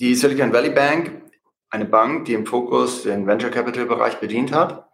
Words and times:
Die 0.00 0.14
Silicon 0.14 0.50
Valley 0.50 0.70
Bank, 0.70 1.30
eine 1.68 1.84
Bank, 1.84 2.24
die 2.24 2.32
im 2.32 2.46
Fokus 2.46 3.02
den 3.02 3.26
Venture 3.26 3.50
Capital 3.50 3.84
Bereich 3.84 4.18
bedient 4.18 4.50
hat, 4.50 4.88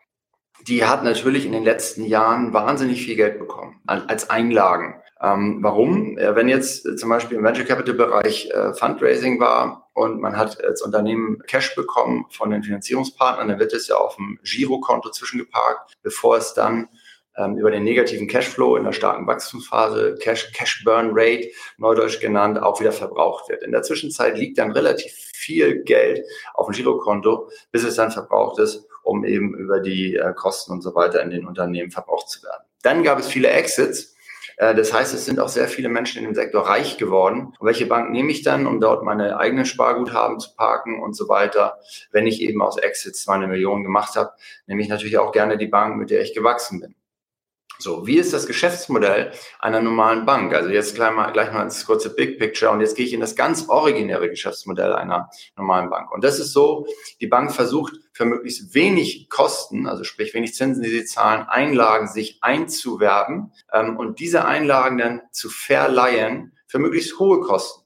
die 0.66 0.84
hat 0.84 1.04
natürlich 1.04 1.46
in 1.46 1.52
den 1.52 1.62
letzten 1.62 2.04
Jahren 2.04 2.52
wahnsinnig 2.52 3.04
viel 3.04 3.14
Geld 3.14 3.38
bekommen 3.38 3.80
als 3.86 4.30
Einlagen. 4.30 5.00
Ähm, 5.20 5.58
warum? 5.62 6.16
Wenn 6.16 6.48
jetzt 6.48 6.98
zum 6.98 7.08
Beispiel 7.08 7.38
im 7.38 7.44
Venture 7.44 7.64
Capital 7.64 7.94
Bereich 7.94 8.50
äh, 8.50 8.74
Fundraising 8.74 9.38
war 9.38 9.88
und 9.94 10.20
man 10.20 10.36
hat 10.36 10.62
als 10.64 10.82
Unternehmen 10.82 11.40
Cash 11.46 11.76
bekommen 11.76 12.26
von 12.30 12.50
den 12.50 12.64
Finanzierungspartnern, 12.64 13.46
dann 13.46 13.60
wird 13.60 13.74
es 13.74 13.86
ja 13.86 13.94
auf 13.94 14.16
dem 14.16 14.40
Girokonto 14.42 15.10
zwischengeparkt, 15.10 15.98
bevor 16.02 16.36
es 16.36 16.52
dann 16.52 16.88
ähm, 17.38 17.58
über 17.58 17.70
den 17.70 17.84
negativen 17.84 18.26
Cashflow 18.26 18.76
in 18.76 18.84
der 18.84 18.92
starken 18.92 19.26
Wachstumsphase, 19.26 20.16
Cash, 20.20 20.52
Cash 20.52 20.84
Burn 20.84 21.10
Rate, 21.12 21.48
neudeutsch 21.78 22.20
genannt, 22.20 22.60
auch 22.60 22.80
wieder 22.80 22.92
verbraucht 22.92 23.48
wird. 23.48 23.62
In 23.62 23.72
der 23.72 23.82
Zwischenzeit 23.82 24.38
liegt 24.38 24.58
dann 24.58 24.72
relativ 24.72 25.12
viel 25.34 25.82
Geld 25.82 26.24
auf 26.54 26.66
dem 26.66 26.74
Girokonto, 26.74 27.50
bis 27.70 27.84
es 27.84 27.96
dann 27.96 28.10
verbraucht 28.10 28.58
ist, 28.58 28.86
um 29.02 29.24
eben 29.24 29.54
über 29.54 29.80
die 29.80 30.16
äh, 30.16 30.32
Kosten 30.34 30.72
und 30.72 30.82
so 30.82 30.94
weiter 30.94 31.22
in 31.22 31.30
den 31.30 31.46
Unternehmen 31.46 31.90
verbraucht 31.90 32.28
zu 32.28 32.42
werden. 32.42 32.64
Dann 32.82 33.02
gab 33.02 33.18
es 33.18 33.28
viele 33.28 33.48
Exits. 33.48 34.16
Äh, 34.56 34.74
das 34.74 34.92
heißt, 34.92 35.14
es 35.14 35.24
sind 35.24 35.38
auch 35.38 35.48
sehr 35.48 35.68
viele 35.68 35.88
Menschen 35.88 36.18
in 36.18 36.24
dem 36.24 36.34
Sektor 36.34 36.66
reich 36.66 36.96
geworden. 36.96 37.52
Und 37.58 37.66
welche 37.66 37.86
Bank 37.86 38.10
nehme 38.10 38.32
ich 38.32 38.42
dann, 38.42 38.66
um 38.66 38.80
dort 38.80 39.04
meine 39.04 39.38
eigenen 39.38 39.66
Sparguthaben 39.66 40.40
zu 40.40 40.54
parken 40.56 41.00
und 41.02 41.14
so 41.14 41.28
weiter? 41.28 41.78
Wenn 42.10 42.26
ich 42.26 42.40
eben 42.40 42.62
aus 42.62 42.78
Exits 42.78 43.26
meine 43.26 43.46
Millionen 43.46 43.84
gemacht 43.84 44.16
habe, 44.16 44.32
nehme 44.66 44.82
ich 44.82 44.88
natürlich 44.88 45.18
auch 45.18 45.32
gerne 45.32 45.58
die 45.58 45.66
Bank, 45.66 45.96
mit 45.96 46.10
der 46.10 46.22
ich 46.22 46.34
gewachsen 46.34 46.80
bin. 46.80 46.94
So, 47.78 48.06
wie 48.06 48.16
ist 48.16 48.32
das 48.32 48.46
Geschäftsmodell 48.46 49.32
einer 49.58 49.82
normalen 49.82 50.24
Bank? 50.24 50.54
Also 50.54 50.70
jetzt 50.70 50.94
gleich 50.94 51.14
mal, 51.14 51.30
gleich 51.32 51.52
mal 51.52 51.62
ins 51.62 51.84
kurze 51.84 52.14
Big 52.14 52.38
Picture 52.38 52.70
und 52.72 52.80
jetzt 52.80 52.96
gehe 52.96 53.04
ich 53.04 53.12
in 53.12 53.20
das 53.20 53.36
ganz 53.36 53.68
originäre 53.68 54.30
Geschäftsmodell 54.30 54.94
einer 54.94 55.28
normalen 55.56 55.90
Bank. 55.90 56.10
Und 56.10 56.24
das 56.24 56.38
ist 56.38 56.52
so, 56.52 56.86
die 57.20 57.26
Bank 57.26 57.52
versucht 57.52 57.94
für 58.12 58.24
möglichst 58.24 58.74
wenig 58.74 59.28
Kosten, 59.28 59.86
also 59.86 60.04
sprich 60.04 60.32
wenig 60.32 60.54
Zinsen, 60.54 60.82
die 60.82 60.88
sie 60.88 61.04
zahlen, 61.04 61.46
Einlagen 61.48 62.08
sich 62.08 62.38
einzuwerben 62.40 63.52
ähm, 63.72 63.98
und 63.98 64.20
diese 64.20 64.46
Einlagen 64.46 64.96
dann 64.96 65.22
zu 65.32 65.50
verleihen 65.50 66.56
für 66.66 66.78
möglichst 66.78 67.18
hohe 67.18 67.40
Kosten, 67.40 67.84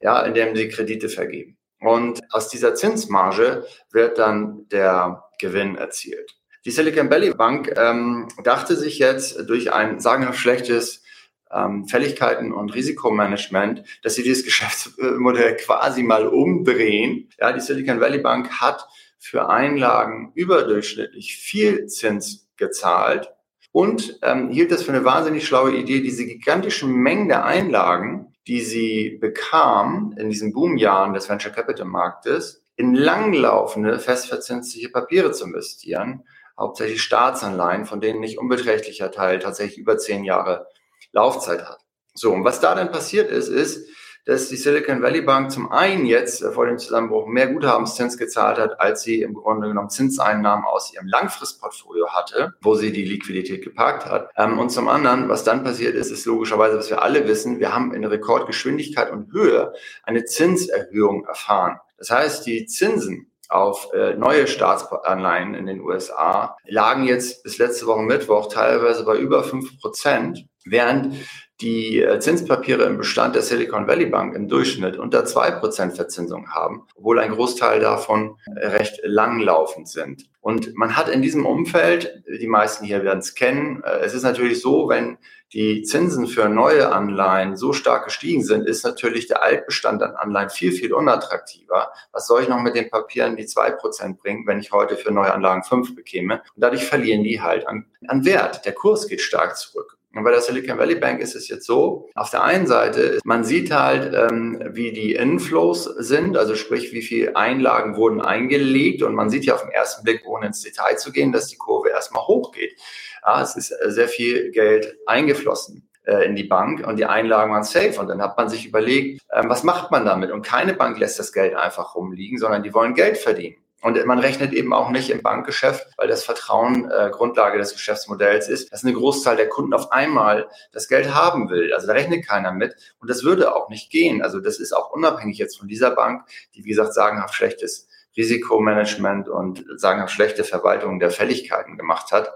ja, 0.00 0.20
indem 0.22 0.54
sie 0.54 0.68
Kredite 0.68 1.08
vergeben. 1.08 1.58
Und 1.80 2.20
aus 2.30 2.48
dieser 2.48 2.76
Zinsmarge 2.76 3.66
wird 3.90 4.18
dann 4.18 4.68
der 4.68 5.24
Gewinn 5.40 5.76
erzielt. 5.76 6.36
Die 6.64 6.70
Silicon 6.70 7.10
Valley 7.10 7.34
Bank 7.34 7.74
ähm, 7.76 8.28
dachte 8.44 8.76
sich 8.76 8.98
jetzt 8.98 9.48
durch 9.48 9.72
ein 9.72 9.98
sagenhaft 9.98 10.38
schlechtes 10.38 11.02
ähm, 11.50 11.86
Fälligkeiten 11.88 12.52
und 12.52 12.72
Risikomanagement, 12.72 13.82
dass 14.02 14.14
sie 14.14 14.22
dieses 14.22 14.44
Geschäftsmodell 14.44 15.56
quasi 15.56 16.04
mal 16.04 16.28
umdrehen. 16.28 17.28
Ja, 17.40 17.52
die 17.52 17.60
Silicon 17.60 18.00
Valley 18.00 18.18
Bank 18.18 18.60
hat 18.60 18.86
für 19.18 19.48
Einlagen 19.48 20.32
überdurchschnittlich 20.34 21.36
viel 21.36 21.86
Zins 21.86 22.48
gezahlt 22.56 23.32
und 23.72 24.18
ähm, 24.22 24.50
hielt 24.50 24.70
das 24.70 24.84
für 24.84 24.92
eine 24.92 25.04
wahnsinnig 25.04 25.46
schlaue 25.46 25.74
Idee, 25.74 26.00
diese 26.00 26.26
gigantischen 26.26 26.92
Mengen 26.92 27.28
der 27.28 27.44
Einlagen, 27.44 28.34
die 28.46 28.60
sie 28.60 29.18
bekam 29.20 30.14
in 30.16 30.30
diesen 30.30 30.52
Boomjahren 30.52 31.14
des 31.14 31.28
Venture 31.28 31.52
Capital 31.52 31.86
Marktes, 31.86 32.64
in 32.76 32.94
langlaufende, 32.94 33.98
festverzinsliche 33.98 34.90
Papiere 34.90 35.32
zu 35.32 35.44
investieren 35.44 36.24
hauptsächlich 36.62 37.02
Staatsanleihen, 37.02 37.84
von 37.84 38.00
denen 38.00 38.20
nicht 38.20 38.38
unbeträchtlicher 38.38 39.10
Teil 39.10 39.40
tatsächlich 39.40 39.78
über 39.78 39.98
zehn 39.98 40.24
Jahre 40.24 40.66
Laufzeit 41.12 41.64
hat. 41.64 41.78
So, 42.14 42.32
und 42.32 42.44
was 42.44 42.60
da 42.60 42.74
dann 42.74 42.92
passiert 42.92 43.30
ist, 43.30 43.48
ist, 43.48 43.86
dass 44.24 44.48
die 44.48 44.56
Silicon 44.56 45.02
Valley 45.02 45.22
Bank 45.22 45.50
zum 45.50 45.72
einen 45.72 46.06
jetzt 46.06 46.42
äh, 46.42 46.52
vor 46.52 46.66
dem 46.66 46.78
Zusammenbruch 46.78 47.26
mehr 47.26 47.48
Guthabenszins 47.48 48.16
gezahlt 48.18 48.58
hat, 48.58 48.80
als 48.80 49.02
sie 49.02 49.20
im 49.20 49.34
Grunde 49.34 49.66
genommen 49.66 49.90
Zinseinnahmen 49.90 50.64
aus 50.64 50.94
ihrem 50.94 51.08
Langfristportfolio 51.08 52.10
hatte, 52.10 52.54
wo 52.60 52.76
sie 52.76 52.92
die 52.92 53.04
Liquidität 53.04 53.64
geparkt 53.64 54.06
hat. 54.06 54.30
Ähm, 54.36 54.60
und 54.60 54.70
zum 54.70 54.88
anderen, 54.88 55.28
was 55.28 55.42
dann 55.42 55.64
passiert 55.64 55.96
ist, 55.96 56.12
ist 56.12 56.24
logischerweise, 56.24 56.78
was 56.78 56.88
wir 56.88 57.02
alle 57.02 57.26
wissen, 57.26 57.58
wir 57.58 57.74
haben 57.74 57.92
in 57.94 58.04
Rekordgeschwindigkeit 58.04 59.10
und 59.10 59.32
Höhe 59.32 59.72
eine 60.04 60.24
Zinserhöhung 60.24 61.24
erfahren. 61.24 61.80
Das 61.98 62.10
heißt, 62.10 62.46
die 62.46 62.66
Zinsen 62.66 63.31
auf 63.52 63.92
äh, 63.92 64.14
neue 64.14 64.46
Staatsanleihen 64.46 65.54
in 65.54 65.66
den 65.66 65.80
USA 65.80 66.56
lagen 66.64 67.04
jetzt 67.04 67.42
bis 67.42 67.58
letzte 67.58 67.86
Woche 67.86 68.02
Mittwoch 68.02 68.48
teilweise 68.48 69.04
bei 69.04 69.16
über 69.16 69.44
fünf 69.44 69.78
Prozent, 69.80 70.46
während 70.64 71.16
die 71.62 72.02
äh, 72.02 72.18
Zinspapiere 72.18 72.82
im 72.84 72.98
Bestand 72.98 73.34
der 73.34 73.42
Silicon 73.42 73.86
Valley 73.86 74.06
Bank 74.06 74.34
im 74.34 74.48
Durchschnitt 74.48 74.98
unter 74.98 75.24
zwei 75.24 75.50
Prozent 75.52 75.94
Verzinsung 75.94 76.50
haben, 76.50 76.86
obwohl 76.96 77.20
ein 77.20 77.32
Großteil 77.32 77.80
davon 77.80 78.36
recht 78.56 79.00
langlaufend 79.04 79.88
sind. 79.88 80.24
Und 80.40 80.74
man 80.74 80.96
hat 80.96 81.08
in 81.08 81.22
diesem 81.22 81.46
Umfeld, 81.46 82.24
die 82.26 82.48
meisten 82.48 82.84
hier 82.84 83.04
werden 83.04 83.20
es 83.20 83.34
kennen, 83.34 83.82
äh, 83.84 84.00
es 84.00 84.12
ist 84.12 84.24
natürlich 84.24 84.60
so, 84.60 84.88
wenn 84.88 85.18
die 85.52 85.82
Zinsen 85.82 86.26
für 86.26 86.48
neue 86.48 86.90
Anleihen 86.92 87.56
so 87.56 87.72
stark 87.72 88.06
gestiegen 88.06 88.42
sind, 88.42 88.66
ist 88.66 88.84
natürlich 88.84 89.26
der 89.26 89.42
Altbestand 89.42 90.02
an 90.02 90.16
Anleihen 90.16 90.48
viel, 90.48 90.72
viel 90.72 90.94
unattraktiver. 90.94 91.92
Was 92.10 92.26
soll 92.26 92.42
ich 92.42 92.48
noch 92.48 92.60
mit 92.60 92.74
den 92.74 92.88
Papieren, 92.88 93.36
die 93.36 93.46
zwei 93.46 93.70
Prozent 93.70 94.18
bringen, 94.18 94.46
wenn 94.46 94.60
ich 94.60 94.72
heute 94.72 94.96
für 94.96 95.12
neue 95.12 95.32
Anlagen 95.32 95.62
fünf 95.62 95.94
bekäme? 95.94 96.42
Und 96.54 96.62
dadurch 96.62 96.86
verlieren 96.86 97.22
die 97.22 97.42
halt 97.42 97.66
an, 97.66 97.86
an 98.08 98.24
Wert. 98.24 98.64
Der 98.64 98.72
Kurs 98.72 99.06
geht 99.06 99.20
stark 99.20 99.58
zurück. 99.58 99.98
Und 100.14 100.24
bei 100.24 100.30
der 100.30 100.40
Silicon 100.40 100.78
Valley 100.78 100.96
Bank 100.96 101.20
ist 101.20 101.34
es 101.34 101.48
jetzt 101.48 101.64
so, 101.64 102.10
auf 102.14 102.30
der 102.30 102.42
einen 102.42 102.66
Seite, 102.66 103.18
man 103.24 103.44
sieht 103.44 103.72
halt, 103.72 104.14
ähm, 104.14 104.62
wie 104.72 104.92
die 104.92 105.14
Inflows 105.14 105.84
sind, 105.84 106.36
also 106.36 106.54
sprich, 106.54 106.92
wie 106.92 107.02
viele 107.02 107.34
Einlagen 107.34 107.96
wurden 107.96 108.20
eingelegt. 108.20 109.02
Und 109.02 109.14
man 109.14 109.30
sieht 109.30 109.44
ja 109.44 109.54
auf 109.54 109.62
den 109.62 109.70
ersten 109.70 110.04
Blick, 110.04 110.22
ohne 110.26 110.46
ins 110.46 110.60
Detail 110.60 110.96
zu 110.96 111.12
gehen, 111.12 111.32
dass 111.32 111.46
die 111.46 111.56
Kurve 111.56 111.88
erstmal 111.88 112.26
hochgeht. 112.26 112.78
Ja, 113.24 113.40
es 113.42 113.56
ist 113.56 113.70
äh, 113.70 113.90
sehr 113.90 114.08
viel 114.08 114.50
Geld 114.50 114.96
eingeflossen 115.06 115.88
äh, 116.04 116.26
in 116.26 116.36
die 116.36 116.44
Bank 116.44 116.86
und 116.86 116.96
die 116.98 117.06
Einlagen 117.06 117.52
waren 117.52 117.64
safe. 117.64 117.98
Und 117.98 118.08
dann 118.08 118.20
hat 118.20 118.36
man 118.36 118.48
sich 118.48 118.66
überlegt, 118.66 119.22
ähm, 119.32 119.48
was 119.48 119.62
macht 119.62 119.90
man 119.90 120.04
damit? 120.04 120.30
Und 120.30 120.42
keine 120.42 120.74
Bank 120.74 120.98
lässt 120.98 121.18
das 121.18 121.32
Geld 121.32 121.54
einfach 121.54 121.94
rumliegen, 121.94 122.38
sondern 122.38 122.62
die 122.62 122.74
wollen 122.74 122.94
Geld 122.94 123.16
verdienen. 123.16 123.61
Und 123.82 124.04
man 124.06 124.20
rechnet 124.20 124.52
eben 124.52 124.72
auch 124.72 124.90
nicht 124.90 125.10
im 125.10 125.22
Bankgeschäft, 125.22 125.86
weil 125.96 126.06
das 126.06 126.22
Vertrauen 126.24 126.88
äh, 126.88 127.10
Grundlage 127.10 127.58
des 127.58 127.72
Geschäftsmodells 127.72 128.48
ist, 128.48 128.72
dass 128.72 128.84
eine 128.84 128.92
Großzahl 128.92 129.36
der 129.36 129.48
Kunden 129.48 129.74
auf 129.74 129.90
einmal 129.90 130.48
das 130.70 130.86
Geld 130.86 131.12
haben 131.12 131.50
will. 131.50 131.74
Also 131.74 131.88
da 131.88 131.92
rechnet 131.92 132.26
keiner 132.26 132.52
mit. 132.52 132.76
Und 133.00 133.10
das 133.10 133.24
würde 133.24 133.54
auch 133.54 133.68
nicht 133.68 133.90
gehen. 133.90 134.22
Also 134.22 134.38
das 134.38 134.60
ist 134.60 134.72
auch 134.72 134.92
unabhängig 134.92 135.36
jetzt 135.38 135.58
von 135.58 135.66
dieser 135.66 135.90
Bank, 135.90 136.24
die, 136.54 136.64
wie 136.64 136.68
gesagt, 136.68 136.94
sagenhaft 136.94 137.34
schlechtes 137.34 137.88
Risikomanagement 138.16 139.28
und 139.28 139.64
sagenhaft 139.76 140.12
schlechte 140.12 140.44
Verwaltung 140.44 141.00
der 141.00 141.10
Fälligkeiten 141.10 141.76
gemacht 141.76 142.12
hat. 142.12 142.32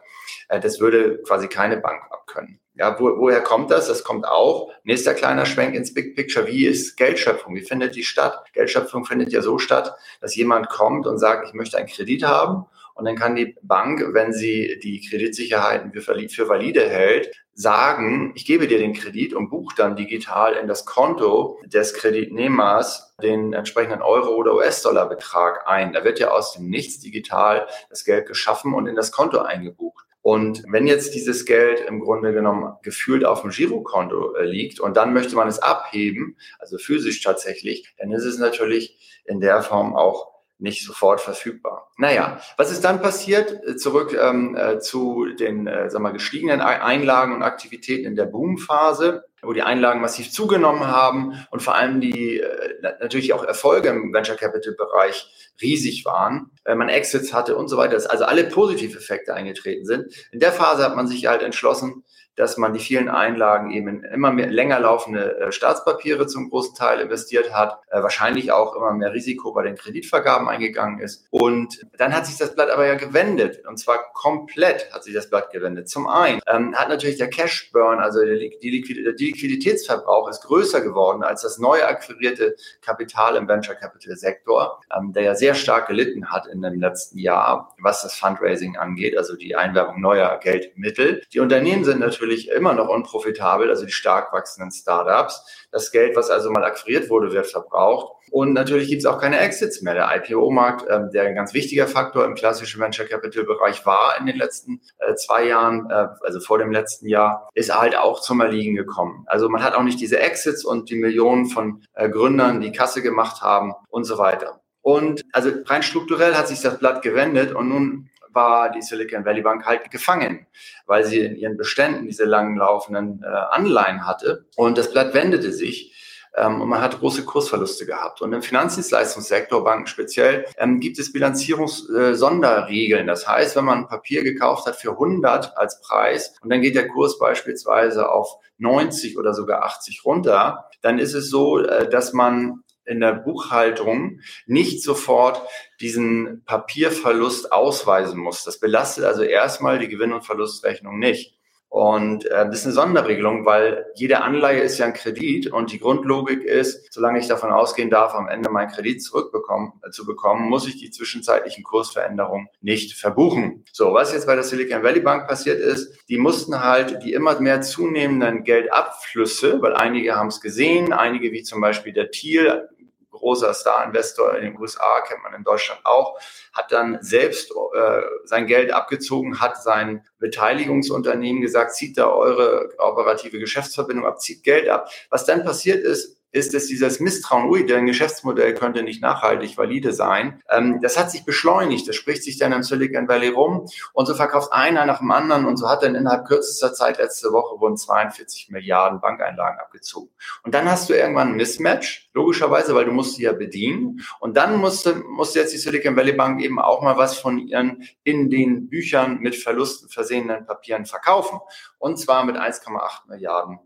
Äh, 0.48 0.58
das 0.58 0.80
würde 0.80 1.22
quasi 1.22 1.46
keine 1.46 1.76
Bank 1.76 2.02
abkönnen. 2.10 2.58
Ja, 2.78 3.00
wo, 3.00 3.16
woher 3.16 3.42
kommt 3.42 3.70
das? 3.70 3.88
Das 3.88 4.04
kommt 4.04 4.28
auch. 4.28 4.70
Nächster 4.84 5.14
kleiner 5.14 5.46
Schwenk 5.46 5.74
ins 5.74 5.94
Big 5.94 6.14
Picture. 6.14 6.46
Wie 6.46 6.66
ist 6.66 6.96
Geldschöpfung? 6.96 7.54
Wie 7.54 7.62
findet 7.62 7.96
die 7.96 8.04
statt? 8.04 8.44
Geldschöpfung 8.52 9.06
findet 9.06 9.32
ja 9.32 9.40
so 9.40 9.58
statt, 9.58 9.96
dass 10.20 10.36
jemand 10.36 10.68
kommt 10.68 11.06
und 11.06 11.18
sagt, 11.18 11.48
ich 11.48 11.54
möchte 11.54 11.78
einen 11.78 11.88
Kredit 11.88 12.24
haben. 12.24 12.66
Und 12.94 13.04
dann 13.04 13.16
kann 13.16 13.36
die 13.36 13.56
Bank, 13.62 14.02
wenn 14.12 14.32
sie 14.32 14.78
die 14.82 15.06
Kreditsicherheiten 15.06 15.92
für 15.92 16.48
valide 16.48 16.88
hält, 16.88 17.30
sagen, 17.52 18.32
ich 18.34 18.44
gebe 18.44 18.68
dir 18.68 18.78
den 18.78 18.92
Kredit 18.92 19.34
und 19.34 19.48
buche 19.48 19.74
dann 19.76 19.96
digital 19.96 20.54
in 20.54 20.66
das 20.66 20.84
Konto 20.84 21.58
des 21.64 21.94
Kreditnehmers 21.94 23.14
den 23.22 23.54
entsprechenden 23.54 24.02
Euro- 24.02 24.34
oder 24.34 24.54
US-Dollar-Betrag 24.54 25.66
ein. 25.66 25.92
Da 25.94 26.04
wird 26.04 26.18
ja 26.18 26.30
aus 26.30 26.52
dem 26.52 26.68
Nichts 26.68 27.00
digital 27.00 27.66
das 27.88 28.04
Geld 28.04 28.26
geschaffen 28.26 28.74
und 28.74 28.86
in 28.86 28.96
das 28.96 29.12
Konto 29.12 29.40
eingebucht. 29.40 30.06
Und 30.26 30.64
wenn 30.66 30.88
jetzt 30.88 31.14
dieses 31.14 31.44
Geld 31.44 31.78
im 31.86 32.00
Grunde 32.00 32.32
genommen 32.32 32.74
gefühlt 32.82 33.24
auf 33.24 33.42
dem 33.42 33.50
Girokonto 33.50 34.34
äh, 34.34 34.44
liegt 34.44 34.80
und 34.80 34.96
dann 34.96 35.14
möchte 35.14 35.36
man 35.36 35.46
es 35.46 35.60
abheben, 35.60 36.36
also 36.58 36.78
physisch 36.78 37.22
tatsächlich, 37.22 37.94
dann 37.96 38.10
ist 38.10 38.24
es 38.24 38.36
natürlich 38.36 39.22
in 39.24 39.38
der 39.38 39.62
Form 39.62 39.94
auch 39.94 40.32
nicht 40.58 40.84
sofort 40.84 41.20
verfügbar. 41.20 41.92
Naja, 41.96 42.40
was 42.56 42.72
ist 42.72 42.84
dann 42.84 43.00
passiert? 43.00 43.52
Äh, 43.68 43.76
zurück 43.76 44.18
ähm, 44.20 44.56
äh, 44.56 44.80
zu 44.80 45.26
den 45.38 45.68
äh, 45.68 45.90
sag 45.90 46.02
mal, 46.02 46.10
gestiegenen 46.12 46.60
Einlagen 46.60 47.32
und 47.32 47.44
Aktivitäten 47.44 48.04
in 48.04 48.16
der 48.16 48.26
Boomphase 48.26 49.26
wo 49.46 49.52
die 49.52 49.62
Einlagen 49.62 50.00
massiv 50.00 50.30
zugenommen 50.30 50.86
haben 50.86 51.46
und 51.50 51.62
vor 51.62 51.74
allem 51.74 52.00
die 52.00 52.40
äh, 52.40 52.74
natürlich 53.00 53.32
auch 53.32 53.44
Erfolge 53.44 53.88
im 53.88 54.12
Venture 54.12 54.36
Capital 54.36 54.74
Bereich 54.74 55.26
riesig 55.60 56.04
waren, 56.04 56.50
äh, 56.64 56.74
man 56.74 56.88
Exits 56.88 57.32
hatte 57.32 57.56
und 57.56 57.68
so 57.68 57.76
weiter, 57.76 57.94
also 58.10 58.24
alle 58.24 58.44
positive 58.44 58.98
Effekte 58.98 59.34
eingetreten 59.34 59.86
sind. 59.86 60.12
In 60.32 60.40
der 60.40 60.52
Phase 60.52 60.84
hat 60.84 60.96
man 60.96 61.06
sich 61.06 61.26
halt 61.26 61.42
entschlossen, 61.42 62.04
dass 62.36 62.56
man 62.56 62.74
die 62.74 62.80
vielen 62.80 63.08
Einlagen 63.08 63.70
eben 63.70 63.88
in 63.88 64.04
immer 64.04 64.30
mehr 64.30 64.46
länger 64.46 64.78
laufende 64.80 65.38
äh, 65.38 65.52
Staatspapiere 65.52 66.26
zum 66.26 66.50
großen 66.50 66.74
Teil 66.74 67.00
investiert 67.00 67.52
hat, 67.52 67.80
äh, 67.90 68.02
wahrscheinlich 68.02 68.52
auch 68.52 68.76
immer 68.76 68.92
mehr 68.92 69.12
Risiko 69.12 69.52
bei 69.52 69.62
den 69.62 69.76
Kreditvergaben 69.76 70.48
eingegangen 70.48 71.00
ist. 71.00 71.26
Und 71.30 71.86
dann 71.96 72.14
hat 72.14 72.26
sich 72.26 72.36
das 72.36 72.54
Blatt 72.54 72.70
aber 72.70 72.86
ja 72.86 72.94
gewendet 72.94 73.66
und 73.66 73.78
zwar 73.78 74.12
komplett 74.12 74.92
hat 74.92 75.04
sich 75.04 75.14
das 75.14 75.28
Blatt 75.28 75.50
gewendet. 75.50 75.88
Zum 75.88 76.06
einen 76.06 76.40
ähm, 76.46 76.74
hat 76.74 76.88
natürlich 76.88 77.16
der 77.16 77.30
Cash 77.30 77.70
Burn, 77.72 77.98
also 77.98 78.22
die, 78.22 78.70
Liquid 78.70 79.14
die 79.18 79.26
Liquiditätsverbrauch 79.26 80.28
ist 80.28 80.42
größer 80.42 80.80
geworden 80.80 81.22
als 81.22 81.42
das 81.42 81.58
neu 81.58 81.82
akquirierte 81.82 82.56
Kapital 82.82 83.36
im 83.36 83.48
Venture 83.48 83.74
Capital 83.74 84.16
Sektor, 84.16 84.80
ähm, 84.94 85.12
der 85.12 85.22
ja 85.22 85.34
sehr 85.34 85.54
stark 85.54 85.88
gelitten 85.88 86.30
hat 86.30 86.46
in 86.46 86.60
dem 86.62 86.80
letzten 86.80 87.18
Jahr, 87.18 87.74
was 87.78 88.02
das 88.02 88.14
Fundraising 88.14 88.76
angeht, 88.76 89.16
also 89.16 89.36
die 89.36 89.56
Einwerbung 89.56 90.00
neuer 90.00 90.38
Geldmittel. 90.42 91.22
Die 91.32 91.40
Unternehmen 91.40 91.84
sind 91.84 92.00
natürlich 92.00 92.25
immer 92.26 92.74
noch 92.74 92.88
unprofitabel, 92.88 93.70
also 93.70 93.84
die 93.84 93.92
stark 93.92 94.32
wachsenden 94.32 94.70
Startups. 94.70 95.66
Das 95.70 95.90
Geld, 95.92 96.16
was 96.16 96.30
also 96.30 96.50
mal 96.50 96.64
akquiriert 96.64 97.10
wurde, 97.10 97.32
wird 97.32 97.46
verbraucht. 97.46 98.12
Und 98.30 98.52
natürlich 98.52 98.88
gibt 98.88 99.00
es 99.00 99.06
auch 99.06 99.20
keine 99.20 99.38
Exits 99.38 99.82
mehr. 99.82 99.94
Der 99.94 100.10
IPO-Markt, 100.16 100.86
ähm, 100.90 101.10
der 101.12 101.24
ein 101.24 101.34
ganz 101.34 101.54
wichtiger 101.54 101.86
Faktor 101.86 102.24
im 102.24 102.34
klassischen 102.34 102.80
Venture 102.80 103.06
Capital-Bereich 103.06 103.86
war 103.86 104.16
in 104.18 104.26
den 104.26 104.36
letzten 104.36 104.80
äh, 104.98 105.14
zwei 105.14 105.44
Jahren, 105.44 105.88
äh, 105.90 106.08
also 106.22 106.40
vor 106.40 106.58
dem 106.58 106.72
letzten 106.72 107.08
Jahr, 107.08 107.48
ist 107.54 107.76
halt 107.76 107.96
auch 107.96 108.20
zum 108.20 108.40
Erliegen 108.40 108.74
gekommen. 108.74 109.24
Also 109.26 109.48
man 109.48 109.62
hat 109.62 109.74
auch 109.74 109.82
nicht 109.82 110.00
diese 110.00 110.18
Exits 110.18 110.64
und 110.64 110.90
die 110.90 110.96
Millionen 110.96 111.46
von 111.46 111.84
äh, 111.94 112.08
Gründern, 112.08 112.60
die 112.60 112.72
Kasse 112.72 113.02
gemacht 113.02 113.42
haben 113.42 113.74
und 113.88 114.04
so 114.04 114.18
weiter. 114.18 114.60
Und 114.82 115.22
also 115.32 115.50
rein 115.66 115.82
strukturell 115.82 116.36
hat 116.36 116.46
sich 116.46 116.60
das 116.60 116.78
Blatt 116.78 117.02
gewendet 117.02 117.52
und 117.52 117.68
nun 117.68 118.08
war 118.36 118.70
die 118.70 118.82
Silicon 118.82 119.24
Valley 119.24 119.42
Bank 119.42 119.66
halt 119.66 119.90
gefangen, 119.90 120.46
weil 120.86 121.04
sie 121.04 121.18
in 121.18 121.34
ihren 121.34 121.56
Beständen 121.56 122.06
diese 122.06 122.24
langen 122.24 122.56
laufenden 122.56 123.24
äh, 123.24 123.26
Anleihen 123.26 124.06
hatte. 124.06 124.46
Und 124.54 124.78
das 124.78 124.92
Blatt 124.92 125.12
wendete 125.12 125.50
sich 125.50 125.92
ähm, 126.36 126.60
und 126.60 126.68
man 126.68 126.82
hat 126.82 126.98
große 126.98 127.24
Kursverluste 127.24 127.86
gehabt. 127.86 128.20
Und 128.20 128.32
im 128.32 128.42
Finanzdienstleistungssektor, 128.42 129.64
Banken 129.64 129.86
speziell, 129.86 130.44
ähm, 130.58 130.80
gibt 130.80 130.98
es 130.98 131.12
Bilanzierungssonderregeln. 131.12 133.08
Äh, 133.08 133.10
das 133.10 133.26
heißt, 133.26 133.56
wenn 133.56 133.64
man 133.64 133.88
Papier 133.88 134.22
gekauft 134.22 134.66
hat 134.66 134.76
für 134.76 134.92
100 134.92 135.56
als 135.56 135.80
Preis 135.80 136.34
und 136.42 136.50
dann 136.50 136.60
geht 136.60 136.76
der 136.76 136.88
Kurs 136.88 137.18
beispielsweise 137.18 138.10
auf 138.10 138.36
90 138.58 139.18
oder 139.18 139.34
sogar 139.34 139.64
80 139.64 140.04
runter, 140.04 140.68
dann 140.82 140.98
ist 140.98 141.14
es 141.14 141.30
so, 141.30 141.58
äh, 141.58 141.88
dass 141.88 142.12
man 142.12 142.62
in 142.86 143.00
der 143.00 143.12
Buchhaltung 143.12 144.20
nicht 144.46 144.82
sofort 144.82 145.42
diesen 145.80 146.42
Papierverlust 146.44 147.52
ausweisen 147.52 148.18
muss. 148.18 148.44
Das 148.44 148.60
belastet 148.60 149.04
also 149.04 149.22
erstmal 149.22 149.78
die 149.78 149.88
Gewinn- 149.88 150.12
und 150.12 150.24
Verlustrechnung 150.24 150.98
nicht. 150.98 151.36
Und 151.76 152.24
äh, 152.26 152.46
das 152.46 152.60
ist 152.60 152.64
eine 152.64 152.74
Sonderregelung, 152.74 153.44
weil 153.44 153.86
jede 153.96 154.22
Anleihe 154.22 154.60
ist 154.60 154.78
ja 154.78 154.86
ein 154.86 154.94
Kredit 154.94 155.52
und 155.52 155.72
die 155.72 155.80
Grundlogik 155.80 156.42
ist, 156.42 156.92
solange 156.92 157.18
ich 157.18 157.26
davon 157.26 157.50
ausgehen 157.50 157.90
darf, 157.90 158.14
am 158.14 158.28
Ende 158.28 158.48
meinen 158.50 158.70
Kredit 158.70 159.02
zurückbekommen 159.02 159.72
äh, 159.86 159.90
zu 159.90 160.06
bekommen, 160.06 160.48
muss 160.48 160.66
ich 160.66 160.78
die 160.78 160.90
zwischenzeitlichen 160.90 161.64
Kursveränderungen 161.64 162.48
nicht 162.60 162.94
verbuchen. 162.94 163.64
So, 163.72 163.92
was 163.92 164.12
jetzt 164.12 164.26
bei 164.26 164.36
der 164.36 164.44
Silicon 164.44 164.84
Valley 164.84 165.00
Bank 165.00 165.28
passiert 165.28 165.58
ist, 165.58 165.98
die 166.08 166.18
mussten 166.18 166.62
halt 166.62 167.02
die 167.02 167.12
immer 167.12 167.38
mehr 167.40 167.60
zunehmenden 167.60 168.44
Geldabflüsse, 168.44 169.60
weil 169.60 169.74
einige 169.74 170.14
haben 170.14 170.28
es 170.28 170.40
gesehen, 170.40 170.92
einige 170.92 171.32
wie 171.32 171.42
zum 171.42 171.60
Beispiel 171.60 171.92
der 171.92 172.10
Thiel, 172.10 172.68
großer 173.16 173.52
Star-Investor 173.54 174.36
in 174.36 174.42
den 174.42 174.58
USA, 174.58 175.00
kennt 175.06 175.22
man 175.22 175.34
in 175.34 175.44
Deutschland 175.44 175.80
auch, 175.84 176.18
hat 176.52 176.72
dann 176.72 176.98
selbst 177.00 177.50
äh, 177.50 178.02
sein 178.24 178.46
Geld 178.46 178.72
abgezogen, 178.72 179.40
hat 179.40 179.62
sein 179.62 180.04
Beteiligungsunternehmen 180.18 181.42
gesagt, 181.42 181.74
zieht 181.74 181.98
da 181.98 182.08
eure 182.08 182.70
operative 182.78 183.38
Geschäftsverbindung 183.38 184.06
ab, 184.06 184.20
zieht 184.20 184.42
Geld 184.42 184.68
ab. 184.68 184.88
Was 185.10 185.24
dann 185.24 185.44
passiert 185.44 185.82
ist, 185.84 186.15
ist, 186.36 186.54
dass 186.54 186.66
dieses 186.66 187.00
Misstrauen, 187.00 187.50
ui, 187.50 187.64
dein 187.66 187.86
Geschäftsmodell 187.86 188.54
könnte 188.54 188.82
nicht 188.82 189.00
nachhaltig 189.00 189.56
valide 189.56 189.92
sein, 189.92 190.42
ähm, 190.50 190.80
das 190.82 190.98
hat 190.98 191.10
sich 191.10 191.24
beschleunigt. 191.24 191.88
Das 191.88 191.96
spricht 191.96 192.22
sich 192.22 192.38
dann 192.38 192.52
im 192.52 192.62
Silicon 192.62 193.08
Valley 193.08 193.28
rum 193.28 193.66
und 193.94 194.06
so 194.06 194.14
verkauft 194.14 194.52
einer 194.52 194.84
nach 194.84 194.98
dem 194.98 195.10
anderen 195.10 195.46
und 195.46 195.56
so 195.56 195.68
hat 195.68 195.82
dann 195.82 195.94
innerhalb 195.94 196.26
kürzester 196.26 196.74
Zeit 196.74 196.98
letzte 196.98 197.32
Woche 197.32 197.54
rund 197.54 197.80
42 197.80 198.50
Milliarden 198.50 199.00
Bankeinlagen 199.00 199.58
abgezogen. 199.58 200.10
Und 200.42 200.54
dann 200.54 200.70
hast 200.70 200.90
du 200.90 200.94
irgendwann 200.94 201.30
ein 201.30 201.36
Mismatch, 201.36 202.10
logischerweise, 202.12 202.74
weil 202.74 202.84
du 202.84 202.92
musst 202.92 203.16
sie 203.16 203.22
ja 203.22 203.32
bedienen 203.32 204.02
und 204.20 204.36
dann 204.36 204.56
musste, 204.56 204.94
musste 204.94 205.40
jetzt 205.40 205.54
die 205.54 205.58
Silicon 205.58 205.96
Valley 205.96 206.12
Bank 206.12 206.42
eben 206.42 206.60
auch 206.60 206.82
mal 206.82 206.98
was 206.98 207.18
von 207.18 207.38
ihren 207.38 207.82
in 208.04 208.28
den 208.28 208.68
Büchern 208.68 209.20
mit 209.20 209.36
Verlusten 209.36 209.88
versehenen 209.88 210.46
Papieren 210.46 210.84
verkaufen 210.84 211.40
und 211.78 211.98
zwar 211.98 212.24
mit 212.24 212.36
1,8 212.36 213.08
Milliarden 213.08 213.58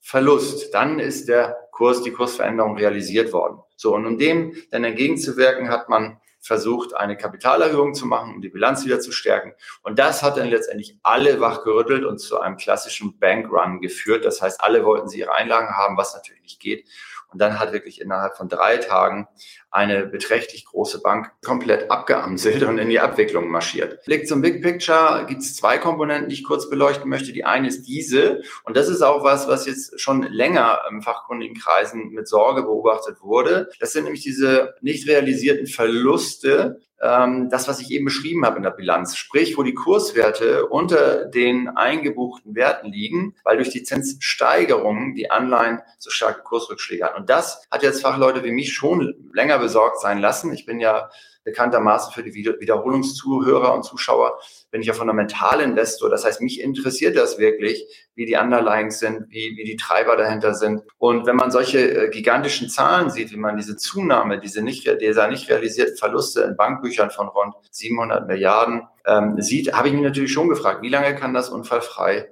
Verlust. 0.00 0.72
Dann 0.72 0.98
ist 1.00 1.28
der 1.28 1.67
Kurs, 1.78 2.02
die 2.02 2.10
Kursveränderung 2.10 2.76
realisiert 2.76 3.32
worden. 3.32 3.60
So, 3.76 3.94
und 3.94 4.04
um 4.04 4.18
dem 4.18 4.52
dann 4.72 4.82
entgegenzuwirken, 4.82 5.68
hat 5.68 5.88
man 5.88 6.20
versucht, 6.40 6.96
eine 6.96 7.16
Kapitalerhöhung 7.16 7.94
zu 7.94 8.04
machen, 8.06 8.34
um 8.34 8.40
die 8.40 8.48
Bilanz 8.48 8.84
wieder 8.84 8.98
zu 8.98 9.12
stärken. 9.12 9.54
Und 9.82 10.00
das 10.00 10.24
hat 10.24 10.36
dann 10.36 10.48
letztendlich 10.48 10.98
alle 11.04 11.40
wachgerüttelt 11.40 12.04
und 12.04 12.18
zu 12.18 12.40
einem 12.40 12.56
klassischen 12.56 13.16
Bankrun 13.20 13.80
geführt. 13.80 14.24
Das 14.24 14.42
heißt, 14.42 14.60
alle 14.60 14.84
wollten 14.84 15.08
sie 15.08 15.20
ihre 15.20 15.34
Einlagen 15.34 15.68
haben, 15.76 15.96
was 15.96 16.14
natürlich 16.14 16.42
nicht 16.42 16.58
geht. 16.58 16.88
Und 17.30 17.40
dann 17.40 17.58
hat 17.58 17.72
wirklich 17.72 18.00
innerhalb 18.00 18.36
von 18.36 18.48
drei 18.48 18.78
Tagen 18.78 19.28
eine 19.70 20.06
beträchtlich 20.06 20.64
große 20.64 21.02
Bank 21.02 21.30
komplett 21.44 21.90
abgeamselt 21.90 22.62
und 22.62 22.78
in 22.78 22.88
die 22.88 23.00
Abwicklung 23.00 23.48
marschiert. 23.48 24.02
Blick 24.06 24.26
zum 24.26 24.40
Big 24.40 24.62
Picture 24.62 25.26
gibt 25.28 25.42
es 25.42 25.54
zwei 25.54 25.76
Komponenten, 25.76 26.30
die 26.30 26.36
ich 26.36 26.44
kurz 26.44 26.70
beleuchten 26.70 27.08
möchte. 27.08 27.32
Die 27.32 27.44
eine 27.44 27.68
ist 27.68 27.86
diese, 27.86 28.42
und 28.64 28.76
das 28.76 28.88
ist 28.88 29.02
auch 29.02 29.24
was, 29.24 29.46
was 29.46 29.66
jetzt 29.66 30.00
schon 30.00 30.22
länger 30.22 30.80
im 30.88 31.02
fachkundigen 31.02 31.56
Kreisen 31.56 32.10
mit 32.10 32.28
Sorge 32.28 32.62
beobachtet 32.62 33.20
wurde. 33.20 33.68
Das 33.78 33.92
sind 33.92 34.04
nämlich 34.04 34.22
diese 34.22 34.74
nicht 34.80 35.06
realisierten 35.06 35.66
Verluste 35.66 36.80
das, 37.00 37.68
was 37.68 37.80
ich 37.80 37.92
eben 37.92 38.06
beschrieben 38.06 38.44
habe 38.44 38.56
in 38.56 38.64
der 38.64 38.70
Bilanz, 38.70 39.16
sprich, 39.16 39.56
wo 39.56 39.62
die 39.62 39.74
Kurswerte 39.74 40.66
unter 40.66 41.26
den 41.26 41.68
eingebuchten 41.68 42.56
Werten 42.56 42.90
liegen, 42.90 43.36
weil 43.44 43.56
durch 43.56 43.70
die 43.70 43.84
Zinssteigerungen 43.84 45.14
die 45.14 45.30
Anleihen 45.30 45.80
so 45.98 46.10
starke 46.10 46.42
Kursrückschläge 46.42 47.04
haben. 47.04 47.20
Und 47.20 47.30
das 47.30 47.66
hat 47.70 47.84
jetzt 47.84 48.02
Fachleute 48.02 48.42
wie 48.42 48.50
mich 48.50 48.72
schon 48.72 49.14
länger 49.32 49.58
besorgt 49.58 50.00
sein 50.00 50.18
lassen. 50.18 50.52
Ich 50.52 50.66
bin 50.66 50.80
ja 50.80 51.08
bekanntermaßen 51.44 52.12
für 52.12 52.22
die 52.22 52.34
Wiederholungszuhörer 52.34 53.72
und 53.74 53.84
Zuschauer 53.84 54.38
bin 54.70 54.80
ich 54.80 54.86
ja 54.86 54.92
Fundamentalinvestor. 54.92 56.10
Das 56.10 56.24
heißt, 56.24 56.40
mich 56.40 56.60
interessiert 56.60 57.16
das 57.16 57.38
wirklich, 57.38 58.08
wie 58.14 58.26
die 58.26 58.36
Underlyings 58.36 58.98
sind, 58.98 59.30
wie, 59.30 59.54
wie 59.56 59.64
die 59.64 59.76
Treiber 59.76 60.16
dahinter 60.16 60.54
sind. 60.54 60.82
Und 60.98 61.26
wenn 61.26 61.36
man 61.36 61.50
solche 61.50 62.06
äh, 62.06 62.10
gigantischen 62.10 62.68
Zahlen 62.68 63.10
sieht, 63.10 63.32
wie 63.32 63.36
man 63.36 63.56
diese 63.56 63.76
Zunahme, 63.76 64.38
diese 64.40 64.62
nicht, 64.62 64.88
dieser 65.00 65.28
nicht 65.28 65.48
realisierten 65.48 65.96
Verluste 65.96 66.42
in 66.42 66.56
Bankbüchern 66.56 67.10
von 67.10 67.28
rund 67.28 67.54
700 67.70 68.26
Milliarden 68.26 68.82
ähm, 69.06 69.40
sieht, 69.40 69.72
habe 69.72 69.88
ich 69.88 69.94
mich 69.94 70.02
natürlich 70.02 70.32
schon 70.32 70.48
gefragt, 70.48 70.82
wie 70.82 70.90
lange 70.90 71.14
kann 71.14 71.34
das 71.34 71.48
unfallfrei 71.48 72.28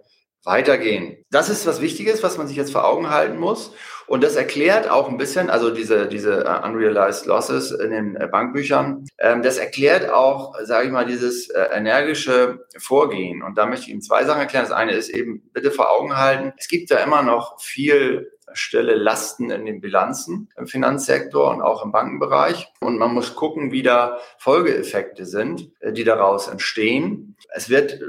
weitergehen. 0.46 1.24
Das 1.30 1.50
ist 1.50 1.66
was 1.66 1.80
Wichtiges, 1.80 2.22
was 2.22 2.38
man 2.38 2.46
sich 2.46 2.56
jetzt 2.56 2.72
vor 2.72 2.86
Augen 2.86 3.10
halten 3.10 3.36
muss. 3.36 3.74
Und 4.06 4.22
das 4.22 4.36
erklärt 4.36 4.88
auch 4.88 5.08
ein 5.08 5.16
bisschen, 5.16 5.50
also 5.50 5.70
diese, 5.70 6.06
diese 6.06 6.44
uh, 6.44 6.64
unrealized 6.64 7.26
losses 7.26 7.72
in 7.72 7.90
den 7.90 8.16
äh, 8.16 8.28
Bankbüchern, 8.30 9.04
ähm, 9.18 9.42
das 9.42 9.58
erklärt 9.58 10.08
auch, 10.08 10.54
sage 10.62 10.86
ich 10.86 10.92
mal, 10.92 11.04
dieses 11.04 11.50
äh, 11.50 11.66
energische 11.72 12.64
Vorgehen. 12.78 13.42
Und 13.42 13.58
da 13.58 13.66
möchte 13.66 13.86
ich 13.86 13.90
Ihnen 13.90 14.02
zwei 14.02 14.24
Sachen 14.24 14.40
erklären. 14.40 14.64
Das 14.64 14.72
eine 14.72 14.92
ist 14.92 15.08
eben, 15.08 15.42
bitte 15.52 15.72
vor 15.72 15.90
Augen 15.90 16.16
halten, 16.16 16.52
es 16.56 16.68
gibt 16.68 16.92
da 16.92 16.98
immer 16.98 17.22
noch 17.22 17.60
viel 17.60 18.30
Stelle 18.52 18.94
Lasten 18.94 19.50
in 19.50 19.66
den 19.66 19.80
Bilanzen 19.80 20.48
im 20.56 20.68
Finanzsektor 20.68 21.50
und 21.50 21.60
auch 21.60 21.84
im 21.84 21.90
Bankenbereich. 21.90 22.72
Und 22.80 22.98
man 22.98 23.12
muss 23.12 23.34
gucken, 23.34 23.72
wie 23.72 23.82
da 23.82 24.18
Folgeeffekte 24.38 25.26
sind, 25.26 25.72
äh, 25.80 25.92
die 25.92 26.04
daraus 26.04 26.46
entstehen. 26.46 27.36
Es 27.52 27.68
wird 27.68 28.00